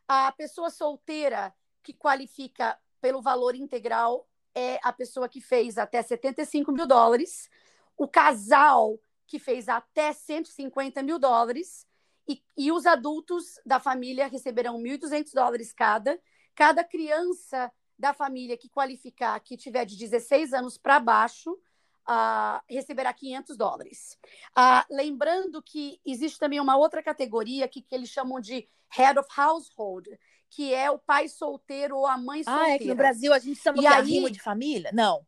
a 0.06 0.30
pessoa 0.30 0.70
solteira 0.70 1.52
que 1.86 1.92
qualifica 1.92 2.76
pelo 3.00 3.22
valor 3.22 3.54
integral 3.54 4.28
é 4.52 4.80
a 4.82 4.92
pessoa 4.92 5.28
que 5.28 5.40
fez 5.40 5.78
até 5.78 6.02
75 6.02 6.72
mil 6.72 6.84
dólares, 6.84 7.48
o 7.96 8.08
casal 8.08 8.98
que 9.24 9.38
fez 9.38 9.68
até 9.68 10.12
150 10.12 11.00
mil 11.04 11.16
dólares, 11.16 11.86
e, 12.28 12.42
e 12.56 12.72
os 12.72 12.86
adultos 12.86 13.60
da 13.64 13.78
família 13.78 14.26
receberão 14.26 14.80
1.200 14.80 15.32
dólares 15.32 15.72
cada. 15.72 16.20
Cada 16.56 16.82
criança 16.82 17.70
da 17.96 18.12
família 18.12 18.56
que 18.56 18.68
qualificar, 18.68 19.38
que 19.38 19.56
tiver 19.56 19.84
de 19.84 19.96
16 19.96 20.52
anos 20.52 20.76
para 20.76 20.98
baixo, 20.98 21.52
uh, 21.52 22.60
receberá 22.68 23.12
500 23.12 23.56
dólares. 23.56 24.18
Uh, 24.58 24.92
lembrando 24.92 25.62
que 25.62 26.00
existe 26.04 26.36
também 26.36 26.58
uma 26.58 26.76
outra 26.76 27.00
categoria 27.00 27.68
que, 27.68 27.80
que 27.80 27.94
eles 27.94 28.08
chamam 28.08 28.40
de 28.40 28.68
Head 28.88 29.20
of 29.20 29.28
Household, 29.38 30.18
que 30.50 30.72
é 30.72 30.90
o 30.90 30.98
pai 30.98 31.28
solteiro 31.28 31.96
ou 31.96 32.06
a 32.06 32.16
mãe 32.16 32.42
solteira. 32.42 32.68
Ah, 32.68 32.74
é 32.74 32.78
que 32.78 32.86
no 32.86 32.94
Brasil 32.94 33.32
a 33.32 33.38
gente 33.38 33.60
chama 33.60 33.78
de 33.78 33.86
aí... 33.86 33.94
arrimo 33.94 34.30
de 34.30 34.40
família? 34.40 34.90
Não. 34.92 35.26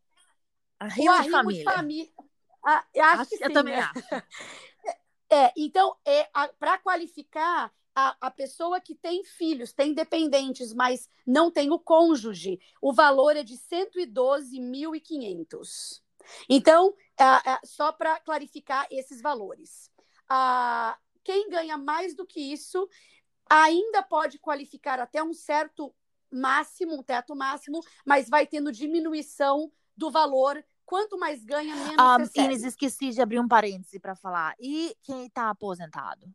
Arrimo, 0.78 1.10
arrimo 1.10 1.26
de 1.26 1.30
família. 1.30 1.64
De 1.64 1.76
família. 1.76 2.12
Ah, 2.64 2.84
acho, 2.96 3.20
acho 3.20 3.30
que 3.30 3.44
eu 3.44 3.48
sim, 3.48 3.54
também 3.54 3.76
né? 3.76 3.82
acho. 3.82 3.92
É, 5.30 5.52
então, 5.58 5.94
é, 6.06 6.26
para 6.58 6.78
qualificar 6.78 7.70
a, 7.94 8.16
a, 8.18 8.30
pessoa 8.30 8.80
que 8.80 8.94
tem 8.94 9.22
filhos, 9.22 9.74
tem 9.74 9.92
dependentes, 9.92 10.72
mas 10.72 11.06
não 11.26 11.50
tem 11.50 11.70
o 11.70 11.78
cônjuge, 11.78 12.58
o 12.80 12.94
valor 12.94 13.36
é 13.36 13.42
de 13.42 13.58
112.500. 13.58 16.00
Então, 16.48 16.94
só 17.64 17.92
para 17.92 18.18
clarificar 18.20 18.86
esses 18.90 19.20
valores. 19.20 19.90
quem 21.22 21.50
ganha 21.50 21.76
mais 21.76 22.14
do 22.14 22.24
que 22.24 22.40
isso 22.40 22.88
ainda 23.48 24.02
pode 24.02 24.38
qualificar 24.38 25.00
até 25.00 25.22
um 25.22 25.32
certo 25.32 25.94
máximo, 26.30 26.94
um 26.94 27.02
teto 27.02 27.34
máximo, 27.34 27.80
mas 28.04 28.28
vai 28.28 28.46
tendo 28.46 28.70
diminuição 28.70 29.72
do 29.96 30.10
valor 30.10 30.62
quanto 30.84 31.18
mais 31.18 31.44
ganha, 31.44 31.74
menos 31.74 31.96
Ah, 31.98 32.16
recebe. 32.16 32.46
Inês, 32.46 32.64
esqueci 32.64 33.10
de 33.10 33.20
abrir 33.20 33.38
um 33.38 33.48
parêntese 33.48 34.00
para 34.00 34.14
falar. 34.14 34.54
E 34.58 34.96
quem 35.02 35.26
está 35.26 35.50
aposentado? 35.50 36.26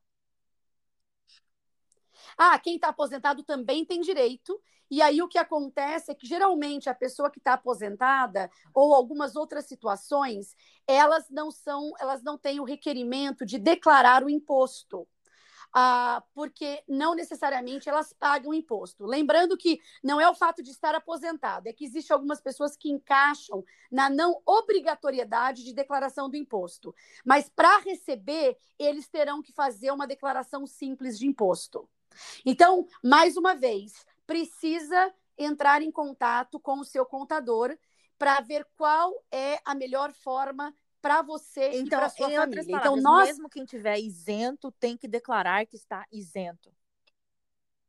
Ah, 2.38 2.58
quem 2.60 2.76
está 2.76 2.89
aposentado 2.89 3.43
também 3.43 3.84
tem 3.84 4.02
direito. 4.02 4.62
E 4.89 5.02
aí 5.02 5.21
o 5.23 5.28
que 5.28 5.39
acontece 5.39 6.12
é 6.12 6.15
que 6.15 6.28
geralmente 6.28 6.88
a 6.88 6.93
pessoa 6.93 7.32
que 7.32 7.39
está 7.39 7.54
aposentada 7.54 8.49
ou 8.73 8.93
algumas 8.93 9.36
outras 9.36 9.65
situações, 9.65 10.56
elas 10.86 11.30
não 11.32 11.49
são, 11.49 11.93
elas 11.99 12.21
não 12.21 12.38
têm 12.38 12.60
o 12.60 12.63
requerimento 12.63 13.45
de 13.45 13.58
declarar 13.58 14.23
o 14.23 14.30
imposto. 14.30 15.08
Ah, 15.76 16.24
porque 16.36 16.84
não 16.88 17.16
necessariamente 17.16 17.90
elas 17.90 18.14
pagam 18.14 18.54
imposto. 18.54 19.08
Lembrando 19.08 19.58
que 19.58 19.82
não 20.04 20.22
é 20.22 20.30
o 20.30 20.36
fato 20.36 20.62
de 20.62 20.70
estar 20.70 20.94
aposentado, 20.94 21.68
é 21.68 21.74
que 21.74 21.84
existem 21.84 22.14
algumas 22.14 22.40
pessoas 22.40 22.78
que 22.78 22.92
encaixam 22.92 23.64
na 23.92 24.08
não 24.08 24.40
obrigatoriedade 24.46 25.64
de 25.64 25.74
declaração 25.74 26.30
do 26.30 26.38
imposto. 26.38 26.94
Mas 27.26 27.50
para 27.50 27.80
receber, 27.80 28.56
eles 28.78 29.08
terão 29.08 29.42
que 29.42 29.52
fazer 29.52 29.90
uma 29.90 30.06
declaração 30.06 30.68
simples 30.68 31.18
de 31.18 31.26
imposto. 31.26 31.90
Então, 32.46 32.86
mais 33.04 33.36
uma 33.36 33.56
vez, 33.56 34.06
precisa 34.28 35.12
entrar 35.36 35.82
em 35.82 35.92
contato 35.92 36.60
com 36.60 36.80
o 36.80 36.86
seu 36.86 37.04
contador 37.04 37.76
para 38.18 38.40
ver 38.42 38.68
qual 38.78 39.12
é 39.32 39.60
a 39.66 39.74
melhor 39.74 40.14
forma 40.14 40.74
para 41.04 41.22
você 41.22 41.68
Então, 41.74 41.86
e 41.86 41.89
para 41.89 42.10
sua 42.10 42.30
família. 42.30 42.63
palavras, 42.66 42.68
então, 42.68 42.96
nós 42.96 43.28
mesmo 43.28 43.50
quem 43.50 43.66
tiver 43.66 44.00
isento 44.00 44.72
tem 44.80 44.96
que 44.96 45.06
declarar 45.06 45.66
que 45.66 45.76
está 45.76 46.06
isento. 46.10 46.74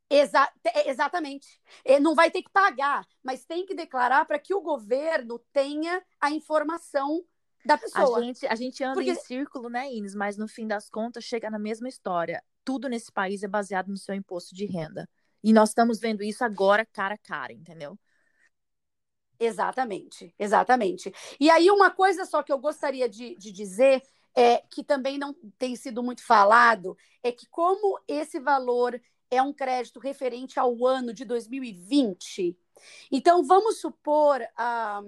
Exa 0.09 0.51
é, 0.65 0.89
exatamente. 0.89 1.59
É, 1.85 1.97
Não 1.97 2.13
vai 2.13 2.29
ter 2.29 2.43
que 2.43 2.51
pagar, 2.51 3.07
mas 3.23 3.45
tem 3.45 3.65
que 3.65 3.73
declarar 3.73 4.25
para 4.25 4.37
que 4.37 4.53
o 4.53 4.59
governo 4.61 5.39
tenha 5.53 6.03
a 6.19 6.29
informação 6.29 7.23
da 7.65 7.75
A 7.75 7.77
pessoa. 7.77 8.21
gente, 8.21 8.45
a 8.45 8.53
gente 8.55 8.83
anda 8.83 8.95
Porque- 8.95 9.11
em 9.11 9.15
círculo, 9.15 9.69
né, 9.69 9.91
Ines? 9.91 10.13
Mas 10.13 10.37
no 10.37 10.47
fim 10.47 10.67
das 10.67 10.89
contas 10.89 11.23
chega 11.23 11.49
na 11.49 11.57
mesma 11.57 11.87
história. 11.87 12.43
Tudo 12.65 12.89
nesse 12.89 13.11
país 13.11 13.43
é 13.43 13.47
baseado 13.47 13.87
no 13.87 13.97
seu 13.97 14.13
imposto 14.13 14.53
de 14.53 14.65
renda. 14.65 15.09
E 15.41 15.53
nós 15.53 15.69
estamos 15.69 15.99
vendo 15.99 16.21
isso 16.21 16.43
agora 16.43 16.85
cara 16.85 17.15
a 17.15 17.17
cara, 17.17 17.53
entendeu? 17.53 17.97
Exatamente, 19.39 20.33
exatamente. 20.39 21.13
E 21.39 21.49
aí, 21.49 21.69
uma 21.69 21.91
coisa 21.91 22.25
só 22.25 22.41
que 22.41 22.51
eu 22.53 22.57
gostaria 22.57 23.09
de, 23.09 23.35
de 23.35 23.51
dizer, 23.51 24.01
é, 24.33 24.59
que 24.69 24.83
também 24.83 25.17
não 25.17 25.33
tem 25.57 25.75
sido 25.75 26.01
muito 26.01 26.23
falado, 26.25 26.97
é 27.21 27.31
que 27.31 27.45
como 27.47 27.99
esse 28.07 28.39
valor 28.39 28.99
é 29.29 29.41
um 29.41 29.51
crédito 29.53 29.99
referente 29.99 30.59
ao 30.59 30.85
ano 30.85 31.13
de 31.13 31.25
2020, 31.25 32.57
então 33.11 33.43
vamos 33.43 33.79
supor, 33.79 34.41
ah, 34.57 35.01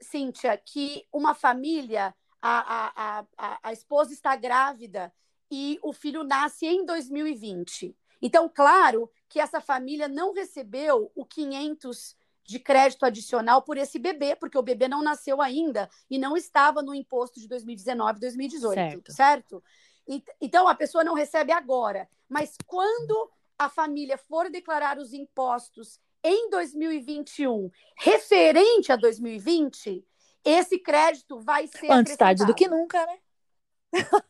Cíntia, 0.00 0.56
que 0.56 1.06
uma 1.12 1.34
família, 1.34 2.14
a, 2.40 3.18
a, 3.20 3.26
a- 3.36 3.58
a 3.62 3.72
esposa 3.72 4.12
está 4.12 4.34
grávida 4.36 5.12
e 5.50 5.78
o 5.82 5.92
filho 5.92 6.24
nasce 6.24 6.66
em 6.66 6.84
2020. 6.86 7.94
Então, 8.22 8.48
claro 8.48 9.10
que 9.28 9.40
essa 9.40 9.60
família 9.60 10.08
não 10.08 10.32
recebeu 10.32 11.10
o 11.14 11.24
500 11.24 12.16
de 12.50 12.58
crédito 12.58 13.04
adicional 13.06 13.62
por 13.62 13.76
esse 13.78 13.96
bebê, 13.96 14.34
porque 14.34 14.58
o 14.58 14.62
bebê 14.62 14.88
não 14.88 15.02
nasceu 15.02 15.40
ainda 15.40 15.88
e 16.10 16.18
não 16.18 16.36
estava 16.36 16.82
no 16.82 16.92
imposto 16.92 17.38
de 17.38 17.46
2019, 17.46 18.18
2018, 18.18 18.74
Certo. 18.74 19.12
certo? 19.12 19.64
Ent- 20.08 20.28
Então 20.40 20.66
a 20.66 20.74
pessoa 20.74 21.04
não 21.04 21.14
recebe 21.14 21.52
agora, 21.52 22.08
mas 22.28 22.56
quando 22.66 23.30
a 23.56 23.68
família 23.68 24.18
for 24.18 24.50
declarar 24.50 24.98
os 24.98 25.12
impostos 25.12 26.00
em 26.24 26.50
2021, 26.50 27.70
referente 27.96 28.90
a 28.90 28.96
2020, 28.96 30.04
esse 30.44 30.76
crédito 30.80 31.38
vai 31.38 31.68
ser 31.68 31.88
Antes 31.92 32.16
tarde 32.16 32.44
do 32.44 32.54
que 32.54 32.66
nunca, 32.66 33.06
né? 33.06 33.18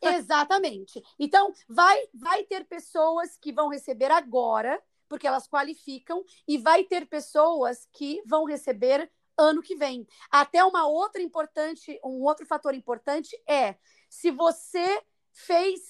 Exatamente. 0.01 1.01
Então, 1.19 1.51
vai, 1.67 2.07
vai 2.13 2.43
ter 2.43 2.65
pessoas 2.65 3.35
que 3.37 3.51
vão 3.51 3.67
receber 3.67 4.11
agora, 4.11 4.79
porque 5.11 5.27
elas 5.27 5.45
qualificam, 5.45 6.23
e 6.47 6.57
vai 6.57 6.85
ter 6.85 7.05
pessoas 7.05 7.85
que 7.91 8.21
vão 8.25 8.45
receber 8.45 9.11
ano 9.37 9.61
que 9.61 9.75
vem. 9.75 10.07
Até 10.31 10.63
uma 10.63 10.87
outra 10.87 11.21
importante, 11.21 11.99
um 12.01 12.23
outro 12.23 12.45
fator 12.45 12.73
importante 12.73 13.35
é 13.45 13.75
se 14.09 14.31
você 14.31 15.03
fez 15.33 15.81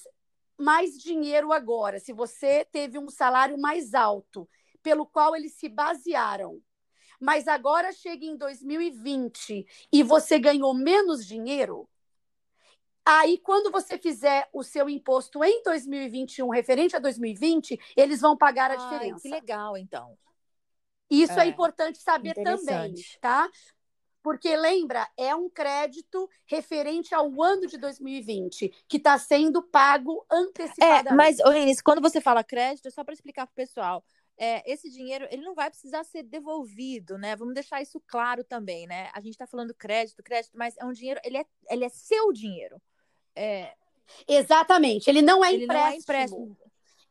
mais 0.58 0.98
dinheiro 0.98 1.52
agora, 1.52 2.00
se 2.00 2.12
você 2.12 2.64
teve 2.64 2.98
um 2.98 3.08
salário 3.08 3.56
mais 3.56 3.94
alto, 3.94 4.48
pelo 4.82 5.06
qual 5.06 5.36
eles 5.36 5.54
se 5.54 5.68
basearam, 5.68 6.60
mas 7.20 7.46
agora 7.46 7.92
chega 7.92 8.24
em 8.24 8.36
2020 8.36 9.64
e 9.92 10.02
você 10.02 10.36
ganhou 10.36 10.74
menos 10.74 11.24
dinheiro, 11.24 11.88
Aí, 13.04 13.38
quando 13.38 13.70
você 13.70 13.98
fizer 13.98 14.48
o 14.52 14.62
seu 14.62 14.88
imposto 14.88 15.42
em 15.42 15.62
2021, 15.62 16.48
referente 16.50 16.94
a 16.94 17.00
2020, 17.00 17.78
eles 17.96 18.20
vão 18.20 18.36
pagar 18.36 18.70
a 18.70 18.74
Ai, 18.74 18.78
diferença. 18.78 19.22
que 19.22 19.28
legal, 19.28 19.76
então. 19.76 20.16
Isso 21.10 21.38
é, 21.38 21.44
É, 21.44 21.46
importante 21.48 21.98
saber 21.98 22.34
também, 22.34 22.94
tá? 23.20 23.48
Porque 24.22 24.56
lembra, 24.56 25.08
é 25.16 25.34
um 25.34 25.50
crédito 25.50 26.28
referente 26.46 27.14
ao 27.14 27.42
ano 27.42 27.66
de 27.66 27.76
2020, 27.76 28.68
que 28.88 28.96
está 28.96 29.18
sendo 29.18 29.62
pago 29.62 30.24
É, 30.30 30.34
antecipadamente. 30.36 31.14
mas, 31.16 31.38
ô, 31.40 31.52
Inês, 31.52 31.80
quando 31.82 32.00
você 32.00 32.20
fala 32.20 32.44
crédito, 32.44 32.86
é 32.86 32.90
só 32.90 33.04
para 33.04 33.14
explicar 33.14 33.46
pro 33.46 33.54
pessoal. 33.54 34.04
É, 34.36 34.62
esse 34.70 34.90
dinheiro, 34.90 35.26
ele 35.30 35.42
não 35.42 35.54
vai 35.54 35.68
precisar 35.70 36.04
ser 36.04 36.22
devolvido, 36.22 37.18
né? 37.18 37.36
Vamos 37.36 37.54
deixar 37.54 37.82
isso 37.82 38.00
claro 38.06 38.42
também, 38.44 38.86
né? 38.86 39.10
A 39.12 39.20
gente 39.20 39.32
está 39.32 39.46
falando 39.46 39.74
crédito, 39.74 40.22
crédito, 40.22 40.56
mas 40.56 40.76
é 40.78 40.84
um 40.84 40.92
dinheiro, 40.92 41.20
ele 41.24 41.38
é, 41.38 41.44
ele 41.70 41.84
é 41.84 41.88
seu 41.88 42.32
dinheiro. 42.32 42.80
É, 43.34 43.74
Exatamente, 44.28 45.08
ele 45.08 45.22
não 45.22 45.44
é 45.44 45.52
ele 45.54 45.66
não 45.66 45.74
é 45.74 45.96
empréstimo. 45.96 46.44
empréstimo. 46.44 46.58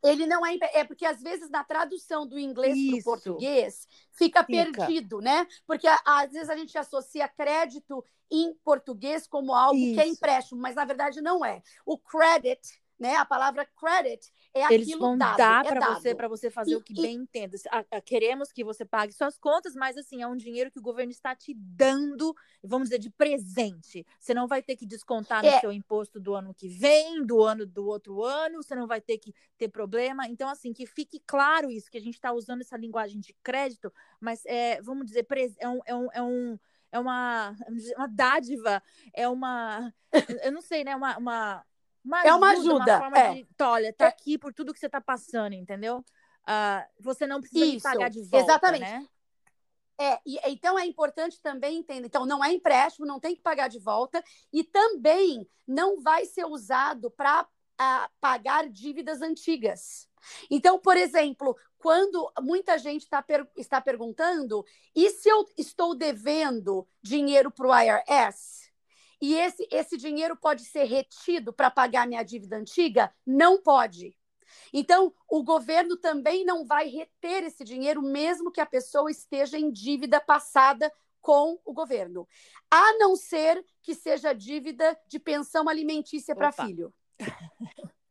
Ele 0.03 0.25
não 0.25 0.45
é. 0.45 0.57
É 0.73 0.83
porque 0.83 1.05
às 1.05 1.21
vezes 1.21 1.49
na 1.49 1.63
tradução 1.63 2.25
do 2.25 2.39
inglês 2.39 2.73
para 2.73 2.95
o 2.95 2.97
Isso. 2.97 3.03
português 3.05 3.87
fica, 4.11 4.43
Fica. 4.43 4.71
perdido, 4.71 5.19
né? 5.21 5.47
Porque 5.67 5.87
às 5.87 6.31
vezes 6.31 6.49
a 6.49 6.55
gente 6.55 6.75
associa 6.77 7.27
crédito 7.27 8.03
em 8.29 8.53
português 8.63 9.27
como 9.27 9.53
algo 9.53 9.77
que 9.77 9.99
é 9.99 10.05
Isso. 10.05 10.15
empréstimo, 10.15 10.59
mas 10.59 10.75
na 10.75 10.85
verdade 10.85 11.21
não 11.21 11.45
é. 11.45 11.61
O 11.85 11.97
credit, 11.97 12.61
né? 12.99 13.15
A 13.15 13.25
palavra 13.25 13.67
credit 13.77 14.31
é 14.53 14.73
Eles 14.73 14.91
vão 14.97 15.17
dado, 15.17 15.37
dar 15.37 15.65
é 15.65 15.69
para 15.69 15.93
você, 15.93 16.15
para 16.15 16.27
você 16.27 16.49
fazer 16.49 16.71
E- 16.71 16.75
o 16.75 16.81
que 16.81 16.93
e- 16.93 17.01
bem 17.01 17.17
entenda. 17.17 17.57
Ah, 17.69 18.01
Queremos 18.01 18.51
que 18.51 18.63
você 18.63 18.83
pague 18.83 19.13
suas 19.13 19.37
contas, 19.37 19.75
mas 19.75 19.97
assim, 19.97 20.21
é 20.21 20.27
um 20.27 20.35
dinheiro 20.35 20.69
que 20.69 20.79
o 20.79 20.81
governo 20.81 21.11
está 21.11 21.35
te 21.35 21.53
dando, 21.53 22.35
vamos 22.63 22.89
dizer, 22.89 22.99
de 22.99 23.09
presente. 23.09 24.05
Você 24.19 24.33
não 24.33 24.47
vai 24.47 24.61
ter 24.61 24.75
que 24.75 24.85
descontar 24.85 25.41
no 25.43 25.49
É. 25.49 25.59
seu 25.59 25.71
imposto 25.71 26.19
do 26.19 26.33
ano 26.35 26.53
que 26.53 26.67
vem, 26.67 27.25
do 27.25 27.41
ano 27.41 27.65
do 27.65 27.85
outro 27.87 28.23
ano, 28.23 28.61
você 28.61 28.75
não 28.75 28.87
vai 28.87 28.99
ter 28.99 29.17
que 29.17 29.33
ter 29.57 29.69
problema. 29.69 30.27
Então, 30.27 30.49
assim, 30.49 30.73
que 30.73 30.85
fique 30.85 31.19
claro 31.25 31.71
isso, 31.71 31.89
que 31.89 31.97
a 31.97 32.01
gente 32.01 32.15
está 32.15 32.31
usando 32.33 32.61
essa 32.61 32.75
linguagem 32.77 33.19
de 33.19 33.33
crédito, 33.41 33.91
mas 34.19 34.45
é, 34.45 34.81
vamos 34.81 35.05
dizer, 35.05 35.25
é 35.59 35.69
um, 35.69 35.79
é 35.85 35.95
um, 35.95 36.07
é 36.13 36.21
um 36.21 36.59
é 36.91 36.99
uma, 36.99 37.55
uma 37.95 38.07
dádiva, 38.07 38.83
é 39.13 39.27
uma, 39.27 39.93
eu 40.43 40.51
não 40.51 40.61
sei, 40.61 40.83
né, 40.83 40.93
uma, 40.93 41.17
uma, 41.17 41.65
uma 42.03 42.23
É 42.23 42.33
uma 42.33 42.51
ajuda, 42.51 42.99
forma 42.99 43.17
é. 43.17 43.33
de, 43.35 43.47
"Tó, 43.57 43.71
olha, 43.71 43.93
tá 43.93 44.05
É. 44.05 44.07
aqui 44.07 44.37
por 44.37 44.53
tudo 44.53 44.73
que 44.73 44.79
você 44.79 44.89
tá 44.89 44.99
passando, 45.01 45.53
entendeu? 45.53 46.03
Ah, 46.45 46.87
você 46.99 47.27
não 47.27 47.39
precisa 47.39 47.65
Isso, 47.65 47.83
pagar 47.83 48.09
de 48.09 48.21
volta, 48.23 48.37
exatamente. 48.37 48.81
né? 48.81 49.07
É, 49.99 50.19
e, 50.25 50.39
então 50.51 50.79
é 50.79 50.85
importante 50.85 51.39
também 51.39 51.77
entender. 51.77 52.07
Então, 52.07 52.25
não 52.25 52.43
é 52.43 52.51
empréstimo, 52.51 53.05
não 53.05 53.19
tem 53.19 53.35
que 53.35 53.41
pagar 53.41 53.67
de 53.67 53.77
volta, 53.77 54.23
e 54.51 54.63
também 54.63 55.47
não 55.67 56.01
vai 56.01 56.25
ser 56.25 56.45
usado 56.45 57.11
para 57.11 57.47
pagar 58.19 58.67
dívidas 58.69 59.21
antigas. 59.21 60.07
Então, 60.49 60.79
por 60.79 60.97
exemplo, 60.97 61.55
quando 61.79 62.31
muita 62.41 62.77
gente 62.77 63.07
tá 63.09 63.21
per- 63.23 63.49
está 63.55 63.81
perguntando, 63.81 64.63
e 64.95 65.09
se 65.09 65.27
eu 65.29 65.45
estou 65.57 65.95
devendo 65.95 66.87
dinheiro 67.01 67.49
para 67.51 67.67
o 67.67 67.75
IRS? 67.81 68.60
E 69.21 69.35
esse, 69.35 69.67
esse 69.71 69.97
dinheiro 69.97 70.35
pode 70.35 70.65
ser 70.65 70.85
retido 70.85 71.53
para 71.53 71.69
pagar 71.69 72.07
minha 72.07 72.23
dívida 72.23 72.57
antiga? 72.57 73.13
Não 73.25 73.61
pode. 73.61 74.17
Então, 74.73 75.13
o 75.29 75.43
governo 75.43 75.95
também 75.95 76.43
não 76.43 76.65
vai 76.65 76.87
reter 76.87 77.43
esse 77.43 77.63
dinheiro, 77.63 78.01
mesmo 78.01 78.51
que 78.51 78.59
a 78.59 78.65
pessoa 78.65 79.11
esteja 79.11 79.57
em 79.57 79.71
dívida 79.71 80.19
passada 80.19 80.91
com 81.21 81.59
o 81.63 81.73
governo, 81.73 82.27
a 82.69 82.97
não 82.97 83.15
ser 83.15 83.63
que 83.83 83.93
seja 83.93 84.33
dívida 84.33 84.99
de 85.07 85.19
pensão 85.19 85.69
alimentícia 85.69 86.35
para 86.35 86.51
filho. 86.51 86.93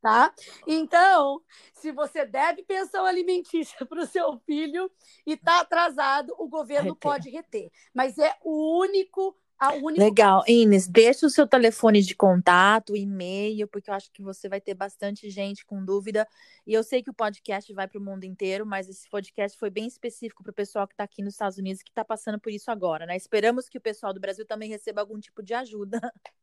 Tá? 0.00 0.32
Então, 0.64 1.42
se 1.74 1.90
você 1.90 2.24
deve 2.24 2.62
pensão 2.62 3.04
alimentícia 3.04 3.84
para 3.84 4.00
o 4.00 4.06
seu 4.06 4.38
filho 4.46 4.88
e 5.26 5.32
está 5.32 5.60
atrasado, 5.60 6.32
o 6.38 6.46
governo 6.48 6.90
Reter. 6.90 7.00
pode 7.00 7.30
reter. 7.30 7.68
Mas 7.92 8.16
é 8.16 8.32
o 8.44 8.78
único 8.78 9.36
único 9.60 10.00
Legal. 10.00 10.44
Ines, 10.46 10.86
deixa 10.86 11.26
o 11.26 11.30
seu 11.30 11.46
telefone 11.46 12.00
de 12.00 12.14
contato, 12.14 12.96
e-mail, 12.96 13.66
porque 13.66 13.90
eu 13.90 13.94
acho 13.94 14.10
que 14.12 14.22
você 14.22 14.48
vai 14.48 14.60
ter 14.60 14.74
bastante 14.74 15.28
gente 15.28 15.66
com 15.66 15.84
dúvida. 15.84 16.26
E 16.64 16.72
eu 16.72 16.82
sei 16.84 17.02
que 17.02 17.10
o 17.10 17.14
podcast 17.14 17.72
vai 17.72 17.88
para 17.88 17.98
o 17.98 18.02
mundo 18.02 18.24
inteiro, 18.24 18.64
mas 18.64 18.88
esse 18.88 19.08
podcast 19.08 19.58
foi 19.58 19.70
bem 19.70 19.86
específico 19.86 20.42
para 20.44 20.52
o 20.52 20.54
pessoal 20.54 20.86
que 20.86 20.94
está 20.94 21.04
aqui 21.04 21.22
nos 21.22 21.34
Estados 21.34 21.58
Unidos 21.58 21.82
que 21.82 21.90
está 21.90 22.04
passando 22.04 22.38
por 22.38 22.52
isso 22.52 22.70
agora, 22.70 23.04
né? 23.04 23.16
Esperamos 23.16 23.68
que 23.68 23.78
o 23.78 23.80
pessoal 23.80 24.14
do 24.14 24.20
Brasil 24.20 24.46
também 24.46 24.68
receba 24.68 25.00
algum 25.00 25.18
tipo 25.18 25.42
de 25.42 25.54
ajuda. 25.54 26.00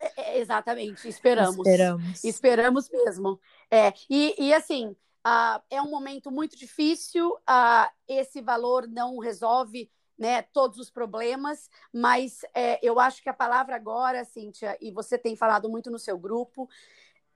É, 0.00 0.36
é 0.36 0.38
exatamente, 0.38 1.08
esperamos. 1.08 1.58
Esperamos. 1.58 2.24
Esperamos 2.24 2.88
mesmo. 2.88 3.40
É, 3.68 3.92
e, 4.08 4.32
e 4.38 4.54
assim, 4.54 4.94
uh, 5.26 5.60
é 5.68 5.82
um 5.82 5.90
momento 5.90 6.30
muito 6.30 6.56
difícil, 6.56 7.32
uh, 7.32 7.90
esse 8.06 8.40
valor 8.40 8.86
não 8.86 9.18
resolve 9.18 9.90
né, 10.18 10.42
todos 10.42 10.78
os 10.78 10.90
problemas, 10.90 11.70
mas 11.92 12.40
é, 12.52 12.78
eu 12.82 12.98
acho 12.98 13.22
que 13.22 13.28
a 13.28 13.34
palavra 13.34 13.76
agora, 13.76 14.24
Cíntia, 14.24 14.76
e 14.80 14.90
você 14.90 15.16
tem 15.16 15.36
falado 15.36 15.68
muito 15.68 15.90
no 15.90 15.98
seu 15.98 16.18
grupo, 16.18 16.68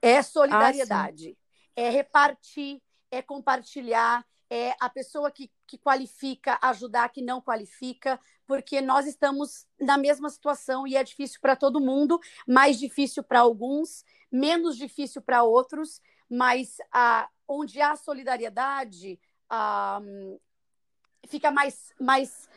é 0.01 0.21
solidariedade. 0.21 1.37
Ah, 1.39 1.81
é 1.81 1.89
repartir, 1.89 2.81
é 3.09 3.21
compartilhar, 3.21 4.25
é 4.49 4.75
a 4.79 4.89
pessoa 4.89 5.31
que, 5.31 5.49
que 5.65 5.77
qualifica 5.77 6.59
ajudar 6.61 7.09
que 7.09 7.21
não 7.21 7.41
qualifica, 7.41 8.19
porque 8.45 8.81
nós 8.81 9.07
estamos 9.07 9.65
na 9.79 9.97
mesma 9.97 10.29
situação 10.29 10.85
e 10.85 10.95
é 10.95 11.03
difícil 11.03 11.39
para 11.41 11.55
todo 11.55 11.79
mundo, 11.79 12.19
mais 12.47 12.77
difícil 12.77 13.23
para 13.23 13.39
alguns, 13.39 14.03
menos 14.31 14.77
difícil 14.77 15.21
para 15.21 15.43
outros, 15.43 16.01
mas 16.29 16.77
ah, 16.91 17.29
onde 17.47 17.81
há 17.81 17.95
solidariedade, 17.95 19.19
ah, 19.49 20.01
fica 21.27 21.49
mais, 21.49 21.93
mais 21.99 22.49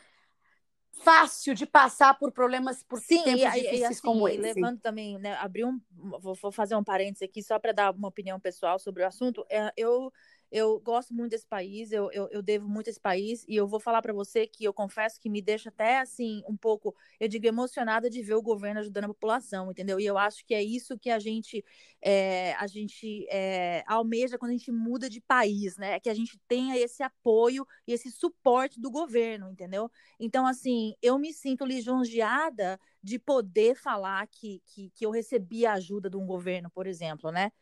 fácil 1.02 1.54
de 1.54 1.66
passar 1.66 2.18
por 2.18 2.32
problemas 2.32 2.82
por 2.82 2.98
Sim, 3.00 3.22
tempos 3.22 3.42
e, 3.42 3.50
difíceis 3.50 3.80
e, 3.80 3.84
assim, 3.84 4.00
como 4.02 4.28
esse. 4.28 4.40
Levando 4.40 4.80
também, 4.80 5.18
né, 5.18 5.34
abrir 5.36 5.64
um, 5.64 5.80
vou, 6.20 6.34
vou 6.34 6.52
fazer 6.52 6.74
um 6.76 6.84
parênteses 6.84 7.22
aqui 7.22 7.42
só 7.42 7.58
para 7.58 7.72
dar 7.72 7.94
uma 7.94 8.08
opinião 8.08 8.40
pessoal 8.40 8.78
sobre 8.78 9.02
o 9.02 9.06
assunto. 9.06 9.44
É, 9.50 9.72
eu 9.76 10.12
eu 10.50 10.78
gosto 10.80 11.12
muito 11.12 11.32
desse 11.32 11.46
país, 11.46 11.92
eu, 11.92 12.10
eu, 12.12 12.28
eu 12.30 12.42
devo 12.42 12.68
muito 12.68 12.88
a 12.88 12.90
esse 12.90 13.00
país, 13.00 13.44
e 13.48 13.56
eu 13.56 13.66
vou 13.66 13.80
falar 13.80 14.00
para 14.00 14.12
você 14.12 14.46
que 14.46 14.64
eu 14.64 14.72
confesso 14.72 15.20
que 15.20 15.28
me 15.28 15.42
deixa 15.42 15.68
até 15.68 15.98
assim, 15.98 16.42
um 16.48 16.56
pouco, 16.56 16.94
eu 17.18 17.28
digo, 17.28 17.46
emocionada 17.46 18.08
de 18.08 18.22
ver 18.22 18.34
o 18.34 18.42
governo 18.42 18.80
ajudando 18.80 19.04
a 19.04 19.08
população, 19.08 19.70
entendeu? 19.70 19.98
E 19.98 20.06
eu 20.06 20.16
acho 20.16 20.44
que 20.44 20.54
é 20.54 20.62
isso 20.62 20.98
que 20.98 21.10
a 21.10 21.18
gente, 21.18 21.64
é, 22.00 22.54
a 22.54 22.66
gente 22.66 23.26
é, 23.30 23.82
almeja 23.86 24.38
quando 24.38 24.50
a 24.50 24.56
gente 24.56 24.70
muda 24.70 25.10
de 25.10 25.20
país, 25.20 25.76
né? 25.76 25.94
É 25.94 26.00
que 26.00 26.10
a 26.10 26.14
gente 26.14 26.38
tenha 26.46 26.76
esse 26.76 27.02
apoio 27.02 27.66
e 27.86 27.92
esse 27.92 28.10
suporte 28.10 28.80
do 28.80 28.90
governo, 28.90 29.50
entendeu? 29.50 29.90
Então, 30.18 30.46
assim, 30.46 30.94
eu 31.02 31.18
me 31.18 31.32
sinto 31.32 31.64
lisonjeada 31.64 32.78
de 33.02 33.18
poder 33.18 33.74
falar 33.74 34.26
que, 34.28 34.62
que, 34.66 34.90
que 34.90 35.04
eu 35.06 35.10
recebi 35.10 35.66
a 35.66 35.74
ajuda 35.74 36.08
de 36.10 36.16
um 36.16 36.26
governo, 36.26 36.70
por 36.70 36.86
exemplo, 36.86 37.30
né? 37.30 37.52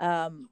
Um, 0.00 0.48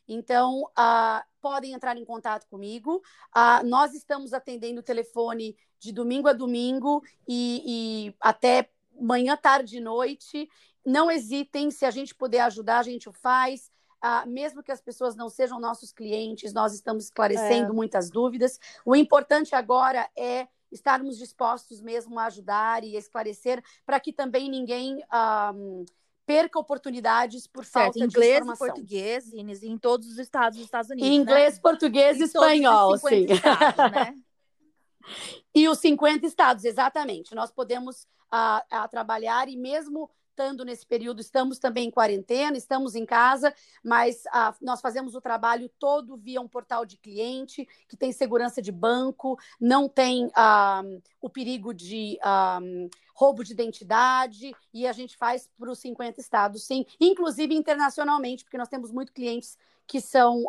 Então, 0.07 0.63
uh, 0.63 1.21
podem 1.41 1.74
entrar 1.74 1.97
em 1.97 2.05
contato 2.05 2.47
comigo. 2.47 3.01
Uh, 3.36 3.65
nós 3.65 3.93
estamos 3.93 4.34
atendendo 4.34 4.80
o 4.82 4.84
telefone 4.84 5.57
de 5.80 5.91
domingo 5.91 6.30
a 6.30 6.34
domingo 6.34 7.03
e, 7.28 7.63
e 7.65 8.15
até 8.21 8.69
manhã, 8.97 9.36
tarde 9.36 9.78
e 9.78 9.82
noite. 9.82 10.47
Não 10.86 11.09
hesitem, 11.09 11.71
se 11.71 11.86
a 11.86 11.91
gente 11.91 12.13
puder 12.13 12.41
ajudar, 12.41 12.80
a 12.80 12.84
gente 12.84 13.09
o 13.09 13.13
faz. 13.13 13.71
Ah, 14.05 14.25
mesmo 14.25 14.61
que 14.61 14.69
as 14.69 14.81
pessoas 14.81 15.15
não 15.15 15.29
sejam 15.29 15.61
nossos 15.61 15.93
clientes, 15.93 16.51
nós 16.51 16.73
estamos 16.73 17.05
esclarecendo 17.05 17.71
é. 17.71 17.73
muitas 17.73 18.09
dúvidas. 18.09 18.59
O 18.85 18.93
importante 18.93 19.55
agora 19.55 20.09
é 20.13 20.45
estarmos 20.69 21.17
dispostos 21.17 21.81
mesmo 21.81 22.19
a 22.19 22.25
ajudar 22.25 22.83
e 22.83 22.97
esclarecer 22.97 23.63
para 23.85 24.01
que 24.01 24.11
também 24.11 24.49
ninguém 24.49 25.01
um, 25.55 25.85
perca 26.25 26.59
oportunidades 26.59 27.47
por 27.47 27.63
certo, 27.63 27.93
falta 27.93 27.99
inglês 27.99 28.31
de 28.31 28.41
informação. 28.41 28.67
Inglês 28.67 29.23
português, 29.23 29.33
Inês, 29.33 29.63
em 29.63 29.77
todos 29.77 30.09
os 30.09 30.19
estados 30.19 30.57
dos 30.57 30.65
Estados 30.65 30.89
Unidos, 30.89 31.09
Inglês, 31.09 31.53
né? 31.53 31.59
português 31.61 32.19
e 32.19 32.23
espanhol, 32.23 32.97
sim. 32.97 33.25
Estados, 33.29 33.91
né? 33.93 34.17
e 35.55 35.69
os 35.69 35.79
50 35.79 36.25
estados, 36.25 36.65
exatamente. 36.65 37.33
Nós 37.33 37.51
podemos 37.51 38.05
uh, 38.33 38.87
trabalhar 38.89 39.47
e 39.47 39.55
mesmo 39.55 40.09
estando 40.34 40.65
nesse 40.65 40.86
período, 40.86 41.21
estamos 41.21 41.59
também 41.59 41.88
em 41.88 41.91
quarentena, 41.91 42.57
estamos 42.57 42.95
em 42.95 43.05
casa, 43.05 43.53
mas 43.84 44.23
ah, 44.31 44.53
nós 44.59 44.81
fazemos 44.81 45.13
o 45.13 45.21
trabalho 45.21 45.69
todo 45.79 46.17
via 46.17 46.41
um 46.41 46.47
portal 46.47 46.86
de 46.86 46.97
cliente, 46.97 47.67
que 47.88 47.95
tem 47.95 48.11
segurança 48.11 48.61
de 48.61 48.71
banco, 48.71 49.39
não 49.61 49.88
tem 49.88 50.31
ah, 50.36 50.81
o 51.21 51.29
perigo 51.29 51.73
de 51.73 52.17
ah, 52.21 52.59
roubo 53.13 53.43
de 53.43 53.53
identidade, 53.53 54.51
e 54.73 54.88
a 54.88 54.91
gente 54.91 55.15
faz 55.15 55.47
para 55.57 55.69
os 55.69 55.79
50 55.79 56.19
estados, 56.19 56.63
sim, 56.63 56.84
inclusive 56.99 57.53
internacionalmente, 57.53 58.43
porque 58.43 58.57
nós 58.57 58.69
temos 58.69 58.91
muitos 58.91 59.13
clientes 59.13 59.57
que 59.86 60.01
são 60.01 60.45